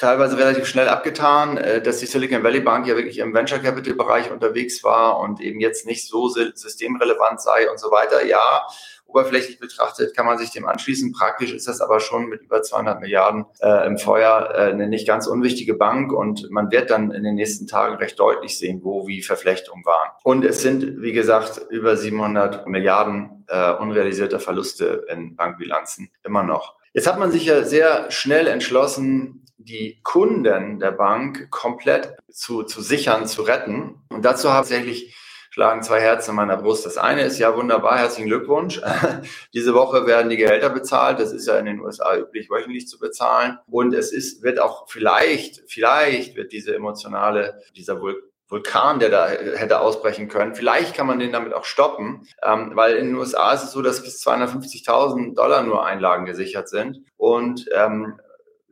teilweise 0.00 0.36
relativ 0.38 0.66
schnell 0.66 0.88
abgetan, 0.88 1.58
äh, 1.58 1.80
dass 1.80 1.98
die 1.98 2.06
Silicon 2.06 2.42
Valley 2.42 2.60
Bank 2.60 2.86
ja 2.86 2.96
wirklich 2.96 3.18
im 3.18 3.34
Venture 3.34 3.58
Capital 3.60 3.94
Bereich 3.94 4.30
unterwegs 4.32 4.82
war 4.82 5.20
und 5.20 5.40
eben 5.40 5.60
jetzt 5.60 5.86
nicht 5.86 6.08
so 6.08 6.28
systemrelevant 6.28 7.40
sei 7.40 7.70
und 7.70 7.78
so 7.78 7.90
weiter. 7.90 8.24
Ja, 8.24 8.66
oberflächlich 9.10 9.58
betrachtet 9.58 10.16
kann 10.16 10.24
man 10.24 10.38
sich 10.38 10.50
dem 10.50 10.66
anschließen. 10.66 11.12
Praktisch 11.12 11.52
ist 11.52 11.68
das 11.68 11.80
aber 11.80 12.00
schon 12.00 12.26
mit 12.26 12.42
über 12.42 12.62
200 12.62 13.00
Milliarden 13.00 13.44
äh, 13.60 13.86
im 13.86 13.98
Feuer 13.98 14.50
äh, 14.54 14.70
eine 14.70 14.88
nicht 14.88 15.06
ganz 15.06 15.26
unwichtige 15.26 15.74
Bank 15.74 16.12
und 16.12 16.50
man 16.50 16.70
wird 16.70 16.90
dann 16.90 17.10
in 17.10 17.22
den 17.22 17.34
nächsten 17.34 17.66
Tagen 17.66 17.96
recht 17.96 18.18
deutlich 18.18 18.58
sehen, 18.58 18.80
wo 18.82 19.06
wie 19.06 19.22
Verflechtungen 19.22 19.84
waren. 19.84 20.10
Und 20.22 20.44
es 20.44 20.62
sind, 20.62 21.02
wie 21.02 21.12
gesagt, 21.12 21.60
über 21.70 21.96
700 21.96 22.66
Milliarden 22.66 23.44
äh, 23.48 23.72
unrealisierter 23.74 24.40
Verluste 24.40 25.04
in 25.08 25.36
Bankbilanzen 25.36 26.10
immer 26.24 26.42
noch. 26.42 26.76
Jetzt 26.92 27.06
hat 27.06 27.18
man 27.18 27.30
sich 27.30 27.44
ja 27.44 27.62
sehr 27.64 28.10
schnell 28.10 28.46
entschlossen, 28.48 29.44
die 29.64 30.00
Kunden 30.02 30.80
der 30.80 30.92
Bank 30.92 31.50
komplett 31.50 32.16
zu, 32.30 32.62
zu 32.62 32.80
sichern, 32.80 33.26
zu 33.26 33.42
retten. 33.42 34.02
Und 34.08 34.24
dazu 34.24 34.52
hauptsächlich 34.52 35.16
schlagen 35.50 35.82
zwei 35.82 36.00
Herzen 36.00 36.30
in 36.30 36.36
meiner 36.36 36.56
Brust. 36.56 36.86
Das 36.86 36.96
eine 36.96 37.22
ist 37.22 37.38
ja 37.38 37.56
wunderbar, 37.56 37.98
herzlichen 37.98 38.28
Glückwunsch. 38.28 38.80
Diese 39.54 39.74
Woche 39.74 40.06
werden 40.06 40.30
die 40.30 40.36
Gehälter 40.36 40.70
bezahlt. 40.70 41.18
Das 41.18 41.32
ist 41.32 41.46
ja 41.46 41.58
in 41.58 41.66
den 41.66 41.80
USA 41.80 42.16
üblich, 42.16 42.48
wöchentlich 42.48 42.88
zu 42.88 42.98
bezahlen. 42.98 43.58
Und 43.66 43.92
es 43.92 44.12
ist, 44.12 44.42
wird 44.42 44.60
auch 44.60 44.88
vielleicht, 44.88 45.62
vielleicht 45.68 46.36
wird 46.36 46.52
diese 46.52 46.74
emotionale, 46.74 47.60
dieser 47.76 48.00
Vul 48.00 48.22
Vulkan, 48.50 48.98
der 48.98 49.10
da 49.10 49.28
hätte 49.28 49.80
ausbrechen 49.80 50.26
können. 50.26 50.56
Vielleicht 50.56 50.96
kann 50.96 51.06
man 51.06 51.20
den 51.20 51.30
damit 51.30 51.54
auch 51.54 51.64
stoppen, 51.64 52.26
ähm, 52.42 52.72
weil 52.74 52.96
in 52.96 53.06
den 53.06 53.14
USA 53.14 53.52
ist 53.52 53.62
es 53.62 53.70
so, 53.70 53.80
dass 53.80 54.02
bis 54.02 54.26
250.000 54.26 55.36
Dollar 55.36 55.62
nur 55.62 55.86
Einlagen 55.86 56.24
gesichert 56.24 56.68
sind. 56.68 57.04
Und 57.16 57.68
ähm, 57.72 58.18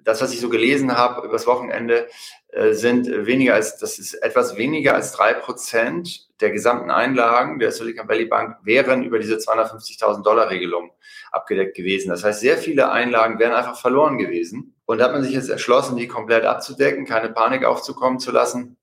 das, 0.08 0.22
was 0.22 0.32
ich 0.32 0.40
so 0.40 0.48
gelesen 0.48 0.96
habe 0.96 1.26
übers 1.26 1.46
Wochenende, 1.46 2.08
äh, 2.48 2.72
sind 2.72 3.26
weniger 3.26 3.52
als, 3.52 3.76
das 3.76 3.98
ist 3.98 4.14
etwas 4.14 4.56
weniger 4.56 4.94
als 4.94 5.12
drei 5.12 5.34
Prozent 5.34 6.30
der 6.40 6.50
gesamten 6.50 6.90
Einlagen 6.90 7.58
der 7.58 7.72
Silicon 7.72 8.08
Valley 8.08 8.24
Bank 8.24 8.56
wären 8.62 9.04
über 9.04 9.18
diese 9.18 9.36
250.000 9.36 10.22
Dollar 10.22 10.48
Regelung 10.48 10.92
abgedeckt 11.30 11.76
gewesen. 11.76 12.08
Das 12.08 12.24
heißt, 12.24 12.40
sehr 12.40 12.56
viele 12.56 12.90
Einlagen 12.90 13.38
wären 13.38 13.52
einfach 13.52 13.78
verloren 13.78 14.16
gewesen. 14.16 14.74
Und 14.86 14.96
da 14.96 15.04
hat 15.04 15.12
man 15.12 15.22
sich 15.22 15.34
jetzt 15.34 15.50
entschlossen, 15.50 15.98
die 15.98 16.08
komplett 16.08 16.46
abzudecken, 16.46 17.04
keine 17.04 17.28
Panik 17.28 17.66
aufzukommen 17.66 18.18
zu 18.18 18.30
lassen 18.30 18.78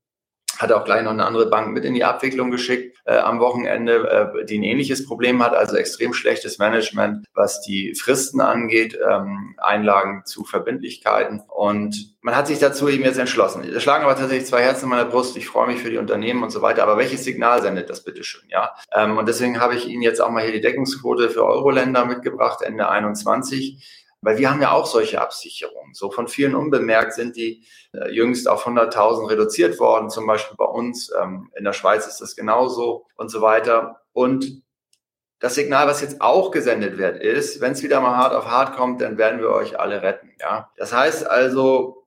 hat 0.58 0.72
auch 0.72 0.84
gleich 0.84 1.04
noch 1.04 1.12
eine 1.12 1.26
andere 1.26 1.50
Bank 1.50 1.74
mit 1.74 1.86
in 1.86 1.94
die 1.94 2.04
Abwicklung 2.04 2.52
geschickt 2.52 2.98
äh, 3.06 3.18
am 3.18 3.40
Wochenende, 3.40 4.34
äh, 4.36 4.46
die 4.46 4.58
ein 4.58 4.64
ähnliches 4.64 5.06
Problem 5.06 5.44
hat, 5.44 5.54
also 5.54 5.76
extrem 5.76 6.14
schlechtes 6.14 6.58
Management, 6.58 7.26
was 7.34 7.62
die 7.62 7.94
Fristen 7.96 8.42
angeht, 8.42 8.98
ähm, 9.10 9.56
Einlagen 9.58 10.24
zu 10.26 10.44
Verbindlichkeiten. 10.44 11.42
Und 11.48 12.16
man 12.22 12.36
hat 12.36 12.48
sich 12.48 12.60
dazu 12.60 12.90
eben 12.90 13.04
jetzt 13.04 13.20
entschlossen. 13.20 13.64
Da 13.72 13.80
schlagen 13.80 14.04
aber 14.04 14.16
tatsächlich 14.16 14.48
zwei 14.48 14.64
Herzen 14.64 14.86
in 14.86 14.90
meiner 14.90 15.06
Brust. 15.06 15.38
Ich 15.38 15.48
freue 15.48 15.68
mich 15.68 15.82
für 15.82 15.90
die 15.90 15.98
Unternehmen 15.98 16.44
und 16.44 16.50
so 16.50 16.62
weiter. 16.62 16.84
Aber 16.84 16.98
welches 16.98 17.24
Signal 17.24 17.62
sendet 17.62 17.90
das 17.90 18.04
bitte 18.04 18.24
schön, 18.24 18.48
ja? 18.50 18.72
Ähm, 18.94 19.18
und 19.18 19.28
deswegen 19.28 19.60
habe 19.60 19.76
ich 19.76 19.88
Ihnen 19.88 20.02
jetzt 20.02 20.22
auch 20.22 20.30
mal 20.30 20.44
hier 20.44 20.54
die 20.54 20.62
Deckungsquote 20.62 21.30
für 21.30 21.46
Euro-Länder 21.46 22.06
mitgebracht, 22.06 22.62
Ende 22.62 22.90
21 22.90 24.05
weil 24.26 24.40
wir 24.40 24.50
haben 24.50 24.62
ja 24.62 24.72
auch 24.72 24.88
solche 24.88 25.22
Absicherungen. 25.22 25.94
So 25.94 26.10
von 26.10 26.28
vielen 26.28 26.56
unbemerkt 26.56 27.14
sind 27.14 27.36
die 27.36 27.64
äh, 27.94 28.10
jüngst 28.10 28.50
auf 28.50 28.66
100.000 28.66 29.30
reduziert 29.30 29.80
worden, 29.80 30.10
zum 30.10 30.26
Beispiel 30.26 30.58
bei 30.58 30.66
uns. 30.66 31.12
Ähm, 31.22 31.52
in 31.56 31.64
der 31.64 31.74
Schweiz 31.74 32.08
ist 32.08 32.22
das 32.22 32.36
genauso 32.36 33.06
und 33.16 33.30
so 33.30 33.42
weiter. 33.42 34.02
Und 34.14 34.64
das 35.40 35.54
Signal, 35.54 35.88
was 35.88 36.02
jetzt 36.02 36.22
auch 36.22 36.50
gesendet 36.50 36.98
wird, 36.98 37.22
ist, 37.22 37.62
wenn 37.62 37.74
es 37.74 37.84
wieder 37.84 38.02
mal 38.02 38.18
hart 38.18 38.34
auf 38.34 38.48
hart 38.48 38.76
kommt, 38.76 39.00
dann 39.00 39.20
werden 39.20 39.42
wir 39.42 39.52
euch 39.52 39.80
alle 39.80 40.02
retten. 40.02 40.32
Ja, 40.40 40.72
das 40.76 40.92
heißt 40.92 41.30
also, 41.30 42.05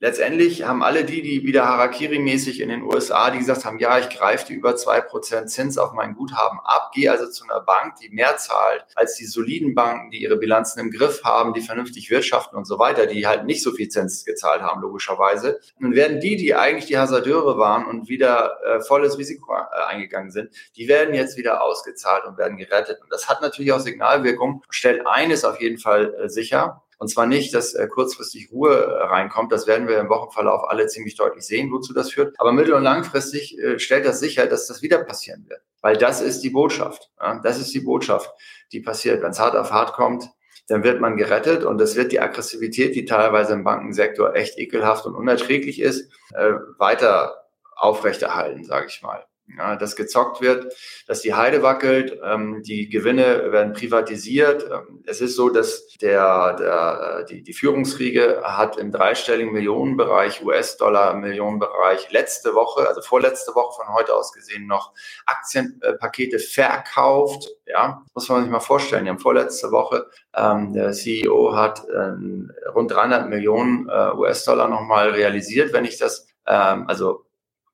letztendlich 0.00 0.64
haben 0.64 0.82
alle 0.82 1.04
die, 1.04 1.22
die 1.22 1.44
wieder 1.44 1.64
Harakiri-mäßig 1.64 2.60
in 2.60 2.68
den 2.68 2.82
USA, 2.82 3.30
die 3.30 3.38
gesagt 3.38 3.64
haben, 3.64 3.78
ja, 3.78 3.98
ich 3.98 4.08
greife 4.10 4.46
die 4.46 4.54
über 4.54 4.76
zwei 4.76 5.00
Prozent 5.00 5.50
Zins 5.50 5.78
auf 5.78 5.92
mein 5.92 6.14
Guthaben 6.14 6.58
ab, 6.62 6.90
gehe 6.92 7.10
also 7.10 7.28
zu 7.30 7.44
einer 7.44 7.60
Bank, 7.60 7.96
die 7.96 8.10
mehr 8.10 8.36
zahlt 8.36 8.84
als 8.94 9.14
die 9.14 9.24
soliden 9.24 9.74
Banken, 9.74 10.10
die 10.10 10.22
ihre 10.22 10.36
Bilanzen 10.36 10.80
im 10.80 10.90
Griff 10.90 11.24
haben, 11.24 11.54
die 11.54 11.60
vernünftig 11.60 12.10
wirtschaften 12.10 12.56
und 12.56 12.66
so 12.66 12.78
weiter, 12.78 13.06
die 13.06 13.26
halt 13.26 13.44
nicht 13.44 13.62
so 13.62 13.72
viel 13.72 13.88
Zins 13.88 14.24
gezahlt 14.24 14.62
haben, 14.62 14.82
logischerweise. 14.82 15.60
Nun 15.78 15.94
werden 15.94 16.20
die, 16.20 16.36
die 16.36 16.54
eigentlich 16.54 16.86
die 16.86 16.98
Hasardeure 16.98 17.58
waren 17.58 17.86
und 17.86 18.08
wieder 18.08 18.58
äh, 18.64 18.80
volles 18.80 19.18
Risiko 19.18 19.54
äh, 19.54 19.84
eingegangen 19.88 20.30
sind, 20.30 20.50
die 20.76 20.88
werden 20.88 21.14
jetzt 21.14 21.36
wieder 21.36 21.62
ausgezahlt 21.62 22.24
und 22.24 22.38
werden 22.38 22.56
gerettet. 22.56 23.00
Und 23.02 23.10
das 23.10 23.28
hat 23.28 23.42
natürlich 23.42 23.72
auch 23.72 23.80
Signalwirkung, 23.80 24.62
stellt 24.70 25.06
eines 25.06 25.44
auf 25.44 25.60
jeden 25.60 25.78
Fall 25.78 26.14
äh, 26.14 26.28
sicher, 26.28 26.82
und 27.04 27.08
zwar 27.08 27.26
nicht, 27.26 27.52
dass 27.52 27.74
äh, 27.74 27.86
kurzfristig 27.86 28.50
Ruhe 28.50 28.72
äh, 28.74 29.04
reinkommt. 29.04 29.52
Das 29.52 29.66
werden 29.66 29.88
wir 29.88 29.98
im 29.98 30.08
Wochenverlauf 30.08 30.62
alle 30.70 30.86
ziemlich 30.86 31.16
deutlich 31.16 31.44
sehen, 31.44 31.70
wozu 31.70 31.92
das 31.92 32.10
führt. 32.10 32.34
Aber 32.38 32.50
mittel- 32.50 32.72
und 32.72 32.82
langfristig 32.82 33.58
äh, 33.58 33.78
stellt 33.78 34.06
das 34.06 34.20
sicher, 34.20 34.46
dass 34.46 34.68
das 34.68 34.80
wieder 34.80 35.04
passieren 35.04 35.44
wird. 35.46 35.60
Weil 35.82 35.98
das 35.98 36.22
ist 36.22 36.40
die 36.40 36.48
Botschaft. 36.48 37.10
Das 37.42 37.60
ist 37.60 37.74
die 37.74 37.80
Botschaft, 37.80 38.30
die 38.72 38.80
passiert. 38.80 39.22
Wenn 39.22 39.32
es 39.32 39.38
hart 39.38 39.54
auf 39.54 39.70
hart 39.70 39.92
kommt, 39.92 40.30
dann 40.68 40.82
wird 40.82 40.98
man 40.98 41.18
gerettet 41.18 41.62
und 41.62 41.78
es 41.78 41.94
wird 41.94 42.10
die 42.10 42.20
Aggressivität, 42.20 42.94
die 42.94 43.04
teilweise 43.04 43.52
im 43.52 43.64
Bankensektor 43.64 44.34
echt 44.34 44.58
ekelhaft 44.58 45.04
und 45.04 45.14
unerträglich 45.14 45.82
ist, 45.82 46.10
äh, 46.32 46.52
weiter 46.78 47.44
aufrechterhalten, 47.76 48.64
sage 48.64 48.86
ich 48.88 49.02
mal 49.02 49.26
ja, 49.46 49.76
dass 49.76 49.94
gezockt 49.94 50.40
wird, 50.40 50.74
dass 51.06 51.20
die 51.20 51.34
Heide 51.34 51.62
wackelt, 51.62 52.18
ähm, 52.24 52.62
die 52.62 52.88
Gewinne 52.88 53.52
werden 53.52 53.72
privatisiert. 53.72 54.64
Ähm, 54.64 55.02
es 55.06 55.20
ist 55.20 55.36
so, 55.36 55.50
dass 55.50 55.86
der, 56.00 56.54
der, 56.54 57.24
die, 57.24 57.42
die 57.42 57.52
Führungsriege 57.52 58.42
hat 58.42 58.76
im 58.78 58.90
dreistelligen 58.90 59.52
Millionenbereich, 59.52 60.44
US-Dollar 60.44 61.14
Millionenbereich, 61.14 62.10
letzte 62.10 62.54
Woche, 62.54 62.88
also 62.88 63.02
vorletzte 63.02 63.54
Woche 63.54 63.82
von 63.82 63.94
heute 63.94 64.14
aus 64.14 64.32
gesehen, 64.32 64.66
noch 64.66 64.92
Aktienpakete 65.26 66.38
verkauft. 66.38 67.48
Ja, 67.66 68.02
muss 68.14 68.28
man 68.28 68.42
sich 68.42 68.50
mal 68.50 68.60
vorstellen. 68.60 69.04
Die 69.04 69.10
haben 69.10 69.18
vorletzte 69.18 69.70
Woche, 69.70 70.06
ähm, 70.34 70.72
der 70.72 70.92
CEO 70.92 71.54
hat 71.54 71.82
ähm, 71.94 72.50
rund 72.74 72.90
300 72.90 73.28
Millionen 73.28 73.88
äh, 73.88 74.12
US-Dollar 74.14 74.68
nochmal 74.68 75.10
realisiert, 75.10 75.72
wenn 75.72 75.84
ich 75.84 75.98
das 75.98 76.26
ähm, 76.46 76.84
also 76.88 77.23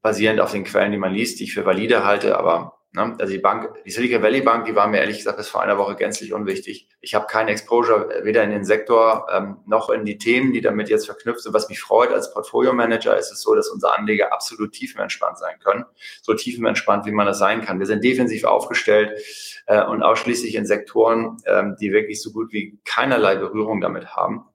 basierend 0.03 0.41
auf 0.41 0.53
den 0.53 0.65
Quellen, 0.65 0.93
die 0.93 0.99
man 0.99 1.13
liest, 1.13 1.41
die 1.41 1.45
ich 1.45 1.55
für 1.55 1.67
valide 1.67 2.05
halte, 2.05 2.39
aber 2.39 2.81
ne, 2.93 3.17
also 3.19 3.33
die 3.33 3.39
Bank, 3.39 3.75
die 3.85 3.91
Silicon 3.91 4.23
Valley 4.23 4.41
Bank, 4.41 4.67
die 4.67 4.75
war 4.75 4.89
mir 4.89 4.99
ehrlich 4.99 5.19
gesagt 5.19 5.37
bis 5.37 5.49
vor 5.49 5.63
einer 5.63 5.79
Woche 5.79 5.97
gänzlich 5.97 6.33
unwichtig. 6.33 6.89
Ich 7.01 7.15
habe 7.15 7.27
keine 7.27 7.51
Exposure 7.51 8.23
weder 8.25 8.43
in 8.43 8.51
den 8.51 8.65
Sektor 8.65 9.27
ähm, 9.33 9.59
noch 9.67 9.91
in 9.91 10.05
die 10.05 10.19
Themen, 10.19 10.53
die 10.53 10.61
damit 10.61 10.89
jetzt 10.89 11.07
verknüpft 11.07 11.43
sind. 11.43 11.55
Was 11.55 11.69
mich 11.69 11.81
freut 11.81 12.13
als 12.13 12.33
Portfolio 12.33 12.73
Manager 12.73 13.17
ist 13.17 13.31
es 13.31 13.43
so, 13.43 13.55
dass 13.55 13.69
unsere 13.69 13.97
Anleger 13.97 14.33
absolut 14.33 14.73
tiefenentspannt 14.73 15.39
sein 15.39 15.59
können, 15.63 15.85
so 16.23 16.35
tiefenentspannt, 16.35 17.07
wie 17.07 17.13
man 17.13 17.27
das 17.27 17.39
sein 17.39 17.63
kann. 17.63 17.79
Wir 17.79 17.87
sind 17.87 18.03
defensiv 18.05 18.45
aufgestellt 18.45 19.21
äh, 19.67 19.85
und 19.85 20.03
ausschließlich 20.03 20.55
in 20.55 20.67
Sektoren, 20.67 21.37
ähm, 21.47 21.77
die 21.81 21.93
wirklich 21.93 22.23
so 22.23 22.33
gut 22.33 22.53
wie 22.53 22.79
keinerlei 22.85 23.37
Berührung 23.37 23.81
damit 23.81 24.17
haben. 24.17 24.47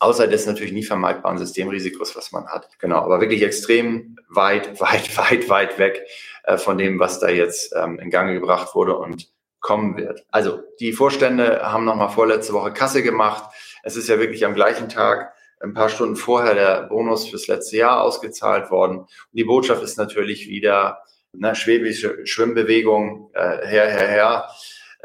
Außer 0.00 0.28
des 0.28 0.46
natürlich 0.46 0.72
nie 0.72 0.84
vermeidbaren 0.84 1.38
Systemrisikos, 1.38 2.14
was 2.14 2.30
man 2.32 2.46
hat. 2.46 2.68
Genau, 2.78 2.98
aber 2.98 3.20
wirklich 3.20 3.42
extrem 3.42 4.16
weit, 4.28 4.80
weit, 4.80 5.16
weit, 5.16 5.48
weit 5.48 5.78
weg 5.78 6.06
äh, 6.44 6.56
von 6.56 6.78
dem, 6.78 6.98
was 6.98 7.20
da 7.20 7.28
jetzt 7.28 7.74
ähm, 7.76 7.98
in 7.98 8.10
Gang 8.10 8.32
gebracht 8.32 8.74
wurde 8.74 8.96
und 8.96 9.28
kommen 9.60 9.96
wird. 9.96 10.24
Also 10.30 10.60
die 10.78 10.92
Vorstände 10.92 11.60
haben 11.62 11.84
nochmal 11.84 12.10
vorletzte 12.10 12.52
Woche 12.52 12.72
Kasse 12.72 13.02
gemacht. 13.02 13.44
Es 13.82 13.96
ist 13.96 14.08
ja 14.08 14.20
wirklich 14.20 14.44
am 14.44 14.54
gleichen 14.54 14.88
Tag, 14.88 15.34
ein 15.60 15.74
paar 15.74 15.88
Stunden 15.88 16.14
vorher, 16.14 16.54
der 16.54 16.82
Bonus 16.84 17.28
fürs 17.28 17.48
letzte 17.48 17.78
Jahr 17.78 18.02
ausgezahlt 18.02 18.70
worden. 18.70 18.98
Und 18.98 19.08
die 19.32 19.44
Botschaft 19.44 19.82
ist 19.82 19.98
natürlich 19.98 20.48
wieder 20.48 21.02
ne, 21.32 21.56
schwäbische 21.56 22.24
Schwimmbewegung, 22.26 23.30
äh, 23.34 23.66
her, 23.66 23.90
her, 23.90 24.08
her 24.08 24.48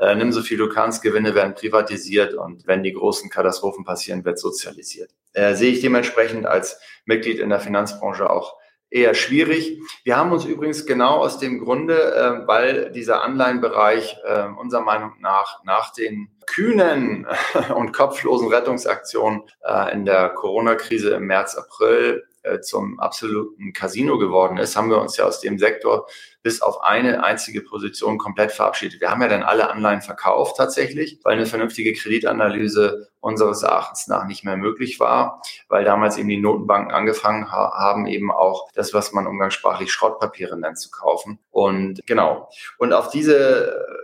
äh, 0.03 0.15
nimm 0.15 0.31
so 0.31 0.41
viel 0.41 0.57
du 0.57 0.69
kannst, 0.69 1.01
Gewinne 1.01 1.36
werden 1.36 1.55
privatisiert 1.55 2.33
und 2.33 2.67
wenn 2.67 2.83
die 2.83 2.93
großen 2.93 3.29
Katastrophen 3.29 3.83
passieren, 3.86 4.25
wird 4.25 4.39
sozialisiert. 4.39 5.12
Äh, 5.33 5.55
sehe 5.55 5.72
ich 5.72 5.81
dementsprechend 5.81 6.45
als 6.45 6.79
Mitglied 7.05 7.39
in 7.39 7.50
der 7.50 7.60
Finanzbranche 7.60 8.29
auch 8.29 8.55
eher 8.93 9.15
schwierig. 9.15 9.79
Wir 10.03 10.17
haben 10.17 10.31
uns 10.31 10.45
übrigens 10.45 10.86
genau 10.86 11.17
aus 11.17 11.39
dem 11.39 11.60
Grunde, 11.60 12.15
äh, 12.15 12.48
weil 12.48 12.91
dieser 12.91 13.24
Anleihenbereich 13.24 14.17
äh, 14.24 14.45
unserer 14.60 14.81
Meinung 14.81 15.13
nach 15.19 15.63
nach 15.63 15.91
den 15.91 16.29
kühnen 16.45 17.25
und 17.75 17.91
kopflosen 17.91 18.50
Rettungsaktionen 18.50 19.41
äh, 19.63 19.91
in 19.93 20.05
der 20.05 20.29
Corona-Krise 20.29 21.15
im 21.15 21.25
März, 21.25 21.55
April 21.55 22.24
äh, 22.43 22.59
zum 22.59 23.00
absoluten 23.00 23.73
Casino 23.73 24.17
geworden 24.17 24.57
ist, 24.57 24.75
haben 24.75 24.89
wir 24.89 25.01
uns 25.01 25.17
ja 25.17 25.25
aus 25.25 25.39
dem 25.39 25.57
Sektor 25.57 26.07
bis 26.41 26.62
auf 26.62 26.83
eine 26.83 27.23
einzige 27.23 27.62
Position 27.62 28.17
komplett 28.17 28.51
verabschiedet. 28.51 29.00
Wir 29.00 29.09
haben 29.09 29.21
ja 29.21 29.29
dann 29.29 29.43
alle 29.43 29.69
Anleihen 29.69 30.01
verkauft 30.01 30.57
tatsächlich, 30.57 31.19
weil 31.23 31.33
eine 31.33 31.45
vernünftige 31.45 31.93
Kreditanalyse 31.93 33.07
unseres 33.21 33.63
Erachtens 33.63 34.07
nach 34.07 34.25
nicht 34.25 34.43
mehr 34.43 34.57
möglich 34.57 35.00
war, 35.00 35.41
weil 35.69 35.85
damals 35.85 36.17
eben 36.17 36.27
die 36.27 36.41
Notenbanken 36.41 36.91
angefangen 36.93 37.50
haben, 37.51 38.05
eben 38.05 38.29
auch 38.31 38.67
das, 38.73 38.93
was 38.93 39.13
man 39.13 39.25
umgangssprachlich 39.25 39.91
Schrottpapiere 39.91 40.59
nennt, 40.59 40.77
zu 40.77 40.91
kaufen. 40.91 41.39
Und 41.50 42.01
genau. 42.05 42.50
Und 42.77 42.91
auf 42.91 43.09
diese 43.09 44.02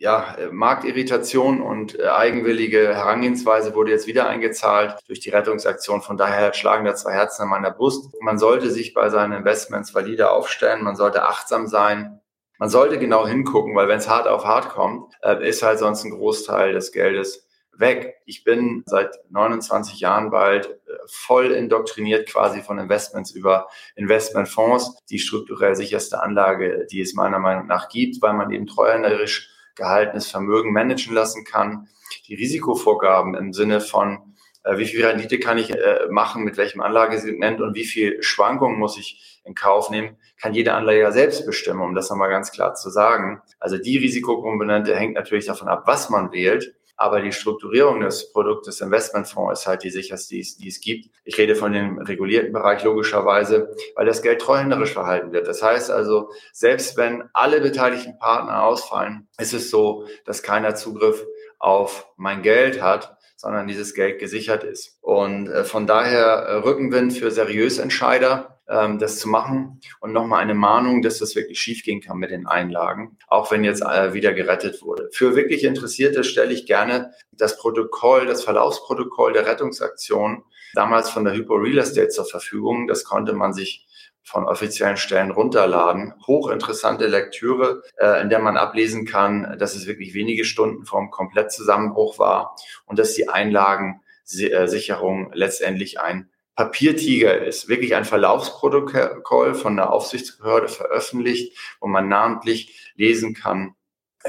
ja, 0.00 0.34
Marktirritation 0.50 1.60
und 1.60 1.98
äh, 1.98 2.06
eigenwillige 2.06 2.94
Herangehensweise 2.94 3.74
wurde 3.74 3.90
jetzt 3.90 4.06
wieder 4.06 4.26
eingezahlt 4.26 4.96
durch 5.06 5.20
die 5.20 5.28
Rettungsaktion. 5.28 6.00
Von 6.00 6.16
daher 6.16 6.54
schlagen 6.54 6.86
da 6.86 6.94
zwei 6.94 7.12
Herzen 7.12 7.42
an 7.42 7.50
meiner 7.50 7.70
Brust. 7.70 8.10
Man 8.22 8.38
sollte 8.38 8.70
sich 8.70 8.94
bei 8.94 9.10
seinen 9.10 9.34
Investments 9.34 9.94
valide 9.94 10.30
aufstellen. 10.30 10.82
Man 10.84 10.96
sollte 10.96 11.24
achtsam 11.24 11.66
sein. 11.66 12.22
Man 12.58 12.70
sollte 12.70 12.98
genau 12.98 13.26
hingucken, 13.26 13.76
weil 13.76 13.88
wenn 13.88 13.98
es 13.98 14.08
hart 14.08 14.26
auf 14.26 14.46
hart 14.46 14.70
kommt, 14.70 15.12
äh, 15.20 15.46
ist 15.46 15.62
halt 15.62 15.78
sonst 15.78 16.02
ein 16.04 16.12
Großteil 16.12 16.72
des 16.72 16.92
Geldes 16.92 17.46
weg. 17.76 18.22
Ich 18.24 18.42
bin 18.42 18.82
seit 18.86 19.18
29 19.28 20.00
Jahren 20.00 20.30
bald 20.30 20.66
äh, 20.66 20.92
voll 21.08 21.50
indoktriniert 21.50 22.26
quasi 22.26 22.62
von 22.62 22.78
Investments 22.78 23.32
über 23.32 23.68
Investmentfonds, 23.96 24.96
die 25.10 25.18
strukturell 25.18 25.76
sicherste 25.76 26.22
Anlage, 26.22 26.86
die 26.90 27.02
es 27.02 27.12
meiner 27.12 27.38
Meinung 27.38 27.66
nach 27.66 27.90
gibt, 27.90 28.22
weil 28.22 28.32
man 28.32 28.50
eben 28.50 28.66
treuhänderisch 28.66 29.50
gehaltenes 29.80 30.30
Vermögen 30.30 30.72
managen 30.72 31.14
lassen 31.14 31.44
kann. 31.44 31.88
Die 32.28 32.34
Risikovorgaben 32.34 33.34
im 33.34 33.52
Sinne 33.52 33.80
von, 33.80 34.36
äh, 34.62 34.76
wie 34.78 34.84
viel 34.84 35.04
Rendite 35.04 35.40
kann 35.40 35.58
ich 35.58 35.70
äh, 35.70 36.06
machen, 36.10 36.44
mit 36.44 36.56
welchem 36.56 36.80
Anlagesegment 36.80 37.60
und 37.60 37.74
wie 37.74 37.84
viel 37.84 38.22
Schwankungen 38.22 38.78
muss 38.78 38.98
ich 38.98 39.40
in 39.44 39.54
Kauf 39.54 39.90
nehmen, 39.90 40.16
kann 40.40 40.54
jeder 40.54 40.76
Anleger 40.76 41.12
selbst 41.12 41.46
bestimmen, 41.46 41.80
um 41.80 41.94
das 41.94 42.10
nochmal 42.10 42.30
ganz 42.30 42.52
klar 42.52 42.74
zu 42.74 42.90
sagen. 42.90 43.40
Also 43.58 43.78
die 43.78 43.96
Risikokomponente 43.96 44.94
hängt 44.94 45.14
natürlich 45.14 45.46
davon 45.46 45.68
ab, 45.68 45.84
was 45.86 46.10
man 46.10 46.30
wählt. 46.30 46.74
Aber 47.00 47.22
die 47.22 47.32
Strukturierung 47.32 48.00
des 48.00 48.30
Produktes 48.30 48.82
Investmentfonds 48.82 49.58
ist 49.58 49.66
halt 49.66 49.84
die 49.84 49.90
sicherste, 49.90 50.34
die 50.34 50.40
es, 50.40 50.58
die 50.58 50.68
es 50.68 50.82
gibt. 50.82 51.08
Ich 51.24 51.38
rede 51.38 51.56
von 51.56 51.72
dem 51.72 51.98
regulierten 51.98 52.52
Bereich 52.52 52.84
logischerweise, 52.84 53.74
weil 53.94 54.04
das 54.04 54.20
Geld 54.20 54.42
treuhänderisch 54.42 54.92
verhalten 54.92 55.32
wird. 55.32 55.48
Das 55.48 55.62
heißt 55.62 55.90
also, 55.90 56.30
selbst 56.52 56.98
wenn 56.98 57.24
alle 57.32 57.62
beteiligten 57.62 58.18
Partner 58.18 58.64
ausfallen, 58.64 59.28
ist 59.38 59.54
es 59.54 59.70
so, 59.70 60.06
dass 60.26 60.42
keiner 60.42 60.74
Zugriff 60.74 61.24
auf 61.58 62.06
mein 62.18 62.42
Geld 62.42 62.82
hat, 62.82 63.16
sondern 63.34 63.66
dieses 63.66 63.94
Geld 63.94 64.18
gesichert 64.18 64.62
ist. 64.62 64.98
Und 65.00 65.48
äh, 65.48 65.64
von 65.64 65.86
daher 65.86 66.26
äh, 66.26 66.54
Rückenwind 66.56 67.14
für 67.14 67.30
seriöse 67.30 67.80
Entscheider, 67.80 68.59
das 68.70 69.18
zu 69.18 69.28
machen. 69.28 69.80
Und 70.00 70.12
nochmal 70.12 70.40
eine 70.40 70.54
Mahnung, 70.54 71.02
dass 71.02 71.18
das 71.18 71.34
wirklich 71.34 71.60
schiefgehen 71.60 72.00
kann 72.00 72.18
mit 72.18 72.30
den 72.30 72.46
Einlagen, 72.46 73.18
auch 73.28 73.50
wenn 73.50 73.64
jetzt 73.64 73.82
äh, 73.82 74.14
wieder 74.14 74.32
gerettet 74.32 74.82
wurde. 74.82 75.08
Für 75.12 75.34
wirklich 75.34 75.64
Interessierte 75.64 76.24
stelle 76.24 76.52
ich 76.52 76.66
gerne 76.66 77.12
das 77.32 77.58
Protokoll, 77.58 78.26
das 78.26 78.44
Verlaufsprotokoll 78.44 79.32
der 79.32 79.46
Rettungsaktion 79.46 80.44
damals 80.74 81.10
von 81.10 81.24
der 81.24 81.34
Hypo 81.34 81.54
Real 81.54 81.78
Estate 81.78 82.08
zur 82.08 82.26
Verfügung. 82.26 82.86
Das 82.86 83.04
konnte 83.04 83.32
man 83.32 83.52
sich 83.52 83.86
von 84.22 84.44
offiziellen 84.44 84.96
Stellen 84.96 85.32
runterladen. 85.32 86.14
Hochinteressante 86.26 87.06
Lektüre, 87.06 87.82
äh, 87.96 88.22
in 88.22 88.30
der 88.30 88.38
man 88.38 88.56
ablesen 88.56 89.04
kann, 89.04 89.56
dass 89.58 89.74
es 89.74 89.86
wirklich 89.86 90.14
wenige 90.14 90.44
Stunden 90.44 90.86
vom 90.86 91.10
Komplettzusammenbruch 91.10 92.18
war 92.18 92.56
und 92.86 92.98
dass 92.98 93.14
die 93.14 93.28
Einlagensicherung 93.28 95.32
letztendlich 95.34 96.00
ein 96.00 96.29
Papiertiger 96.60 97.42
ist. 97.42 97.68
Wirklich 97.68 97.94
ein 97.94 98.04
Verlaufsprotokoll 98.04 99.54
von 99.54 99.76
der 99.76 99.90
Aufsichtsbehörde 99.90 100.68
veröffentlicht, 100.68 101.56
wo 101.80 101.88
man 101.88 102.10
namentlich 102.10 102.92
lesen 102.96 103.32
kann, 103.32 103.74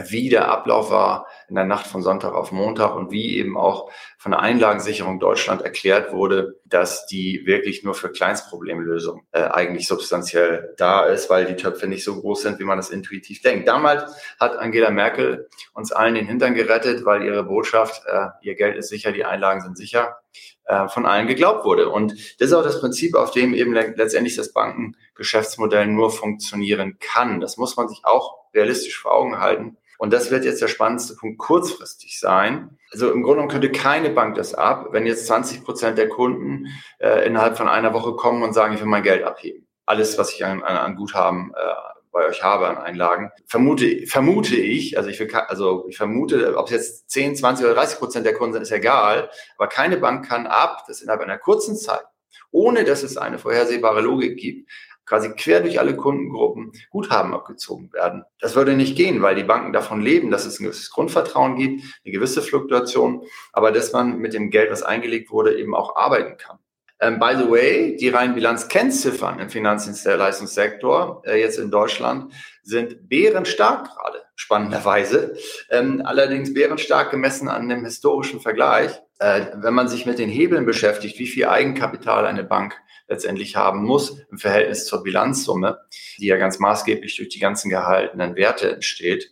wie 0.07 0.29
der 0.29 0.47
Ablauf 0.47 0.91
war 0.91 1.27
in 1.51 1.55
der 1.55 1.65
Nacht 1.65 1.86
von 1.86 2.01
Sonntag 2.01 2.34
auf 2.34 2.53
Montag 2.53 2.96
und 2.96 3.12
wie 3.12 3.38
eben 3.38 3.58
auch 3.58 3.91
von 4.17 4.31
der 4.31 4.39
Einlagensicherung 4.39 5.20
Deutschland 5.20 5.62
erklärt 5.62 6.13
wurde, 6.13 6.62
dass 6.63 7.05
die 7.08 7.46
wirklich 7.46 7.84
nur 7.84 7.93
für 7.93 8.10
Kleinstproblemlösung 8.10 9.24
äh, 9.34 9.41
eigentlich 9.41 9.86
substanziell 9.86 10.74
da 10.77 11.05
ist, 11.05 11.29
weil 11.29 11.46
die 11.46 11.58
Töpfe 11.58 11.88
nicht 11.88 12.05
so 12.05 12.22
groß 12.22 12.43
sind, 12.43 12.60
wie 12.60 12.63
man 12.63 12.77
das 12.77 12.89
intuitiv 12.89 13.41
denkt. 13.41 13.67
Damals 13.67 14.15
hat 14.39 14.58
Angela 14.58 14.91
Merkel 14.91 15.50
uns 15.74 15.91
allen 15.91 16.15
den 16.15 16.25
Hintern 16.25 16.55
gerettet, 16.55 17.03
weil 17.03 17.24
ihre 17.24 17.43
Botschaft, 17.43 18.01
äh, 18.08 18.27
ihr 18.43 18.55
Geld 18.55 18.77
ist 18.77 18.88
sicher, 18.88 19.12
die 19.12 19.25
Einlagen 19.25 19.60
sind 19.60 19.77
sicher, 19.77 20.22
äh, 20.63 20.88
von 20.88 21.05
allen 21.05 21.27
geglaubt 21.27 21.65
wurde. 21.65 21.89
Und 21.89 22.13
das 22.39 22.48
ist 22.48 22.53
auch 22.53 22.63
das 22.63 22.79
Prinzip, 22.79 23.13
auf 23.13 23.31
dem 23.31 23.53
eben 23.53 23.74
letztendlich 23.74 24.38
das 24.38 24.53
Bankengeschäftsmodell 24.53 25.88
nur 25.88 26.12
funktionieren 26.12 26.98
kann. 27.01 27.41
Das 27.41 27.58
muss 27.58 27.75
man 27.75 27.89
sich 27.89 28.00
auch 28.05 28.38
realistisch 28.53 28.98
vor 28.98 29.13
Augen 29.13 29.39
halten. 29.39 29.75
Und 30.01 30.12
das 30.12 30.31
wird 30.31 30.46
jetzt 30.46 30.63
der 30.63 30.67
spannendste 30.67 31.15
Punkt 31.15 31.38
kurzfristig 31.38 32.20
sein. 32.20 32.75
Also 32.91 33.12
im 33.12 33.22
Grunde 33.22 33.48
könnte 33.48 33.72
keine 33.72 34.10
Bank 34.10 34.34
das 34.34 34.55
ab, 34.55 34.88
wenn 34.93 35.05
jetzt 35.05 35.27
20 35.27 35.63
Prozent 35.63 36.00
der 36.00 36.10
Kunden 36.10 36.65
äh, 36.98 37.24
innerhalb 37.27 37.55
von 37.55 37.70
einer 37.70 37.93
Woche 37.93 38.13
kommen 38.13 38.41
und 38.41 38.53
sagen, 38.53 38.74
ich 38.74 38.79
will 38.79 38.88
mein 38.88 39.03
Geld 39.03 39.24
abheben. 39.24 39.67
Alles, 39.86 40.17
was 40.17 40.34
ich 40.34 40.43
an, 40.43 40.63
an, 40.63 40.75
an 40.75 40.96
Guthaben 40.96 41.53
äh, 41.55 41.74
bei 42.12 42.25
euch 42.25 42.41
habe 42.41 42.67
an 42.67 42.79
Einlagen. 42.79 43.29
Vermute, 43.46 44.08
vermute 44.08 44.55
ich, 44.55 44.98
also 44.98 45.08
ich, 45.08 45.20
will, 45.20 45.31
also 45.36 45.86
ich 45.88 45.98
vermute, 45.98 46.58
ob 46.58 46.65
es 46.65 46.72
jetzt 46.72 47.12
10, 47.12 47.36
20 47.36 47.63
oder 47.63 47.75
30 47.75 48.00
Prozent 48.00 48.25
der 48.25 48.34
Kunden 48.34 48.53
sind, 48.53 48.63
ist 48.63 48.72
egal. 48.72 49.29
Aber 49.60 49.67
keine 49.67 49.98
Bank 49.98 50.27
kann 50.27 50.48
ab, 50.48 50.84
das 50.88 51.01
innerhalb 51.01 51.22
einer 51.22 51.38
kurzen 51.38 51.75
Zeit, 51.75 52.05
ohne 52.50 52.86
dass 52.86 53.03
es 53.03 53.17
eine 53.17 53.38
vorhersehbare 53.38 54.01
Logik 54.01 54.39
gibt, 54.39 54.67
quasi 55.11 55.31
quer 55.31 55.59
durch 55.59 55.77
alle 55.77 55.97
Kundengruppen 55.97 56.71
Guthaben 56.89 57.33
abgezogen 57.33 57.91
werden. 57.91 58.23
Das 58.39 58.55
würde 58.55 58.77
nicht 58.77 58.95
gehen, 58.95 59.21
weil 59.21 59.35
die 59.35 59.43
Banken 59.43 59.73
davon 59.73 59.99
leben, 59.99 60.31
dass 60.31 60.45
es 60.45 60.57
ein 60.57 60.63
gewisses 60.63 60.89
Grundvertrauen 60.89 61.57
gibt, 61.57 61.83
eine 62.05 62.13
gewisse 62.13 62.41
Fluktuation, 62.41 63.23
aber 63.51 63.73
dass 63.73 63.91
man 63.91 64.19
mit 64.19 64.33
dem 64.33 64.49
Geld, 64.51 64.71
was 64.71 64.83
eingelegt 64.83 65.29
wurde, 65.29 65.59
eben 65.59 65.75
auch 65.75 65.97
arbeiten 65.97 66.37
kann. 66.37 66.59
Ähm, 67.01 67.19
by 67.19 67.33
the 67.35 67.51
way, 67.51 67.97
die 67.97 68.07
reinen 68.07 68.35
Bilanzkennziffern 68.35 69.39
im 69.39 69.49
Finanzdienstleistungssektor 69.49 71.23
äh, 71.25 71.41
jetzt 71.41 71.59
in 71.59 71.71
Deutschland 71.71 72.31
sind 72.63 73.09
bärenstark 73.09 73.89
gerade, 73.89 74.21
spannenderweise. 74.35 75.35
Ähm, 75.69 76.01
allerdings 76.05 76.53
bärenstark 76.53 77.11
gemessen 77.11 77.49
an 77.49 77.67
dem 77.67 77.83
historischen 77.83 78.39
Vergleich. 78.39 78.91
Äh, 79.19 79.47
wenn 79.55 79.73
man 79.73 79.89
sich 79.89 80.05
mit 80.05 80.19
den 80.19 80.29
Hebeln 80.29 80.65
beschäftigt, 80.65 81.19
wie 81.19 81.27
viel 81.27 81.47
Eigenkapital 81.47 82.25
eine 82.25 82.45
Bank 82.45 82.79
letztendlich 83.11 83.57
haben 83.57 83.83
muss 83.83 84.17
im 84.31 84.37
Verhältnis 84.37 84.85
zur 84.85 85.03
Bilanzsumme, 85.03 85.81
die 86.17 86.27
ja 86.27 86.37
ganz 86.37 86.59
maßgeblich 86.59 87.17
durch 87.17 87.29
die 87.29 87.39
ganzen 87.39 87.69
gehaltenen 87.69 88.35
Werte 88.35 88.71
entsteht, 88.71 89.31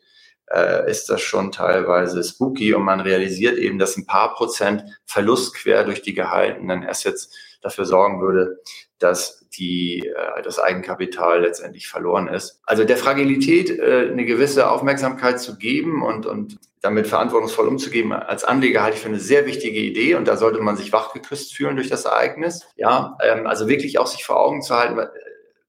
äh, 0.51 0.89
ist 0.89 1.09
das 1.09 1.21
schon 1.21 1.51
teilweise 1.51 2.23
spooky. 2.23 2.73
Und 2.73 2.83
man 2.83 2.99
realisiert 2.99 3.57
eben, 3.57 3.79
dass 3.79 3.95
ein 3.95 4.05
paar 4.05 4.33
Prozent 4.33 4.83
Verlust 5.05 5.55
quer 5.55 5.85
durch 5.85 6.01
die 6.01 6.13
gehaltenen 6.13 6.85
Assets 6.85 7.29
dafür 7.61 7.85
sorgen 7.85 8.21
würde, 8.21 8.59
dass 8.99 9.38
die, 9.57 10.05
äh, 10.05 10.41
das 10.43 10.59
Eigenkapital 10.59 11.41
letztendlich 11.41 11.87
verloren 11.87 12.27
ist. 12.27 12.61
Also 12.65 12.83
der 12.83 12.97
Fragilität 12.97 13.69
äh, 13.69 14.09
eine 14.11 14.25
gewisse 14.25 14.69
Aufmerksamkeit 14.69 15.39
zu 15.39 15.57
geben 15.57 16.03
und, 16.03 16.25
und 16.25 16.59
damit 16.81 17.07
verantwortungsvoll 17.07 17.67
umzugeben 17.67 18.13
als 18.13 18.43
Anleger 18.43 18.83
halte 18.83 18.95
ich 18.95 19.03
für 19.03 19.09
eine 19.09 19.19
sehr 19.19 19.45
wichtige 19.45 19.79
Idee 19.79 20.15
und 20.15 20.27
da 20.27 20.37
sollte 20.37 20.61
man 20.61 20.77
sich 20.77 20.93
wachgeküsst 20.93 21.53
fühlen 21.53 21.75
durch 21.75 21.89
das 21.89 22.05
Ereignis. 22.05 22.65
Ja, 22.75 23.17
ähm, 23.21 23.47
also 23.47 23.67
wirklich 23.67 23.99
auch 23.99 24.07
sich 24.07 24.23
vor 24.23 24.39
Augen 24.39 24.61
zu 24.61 24.75
halten, 24.75 24.97
äh, 24.97 25.07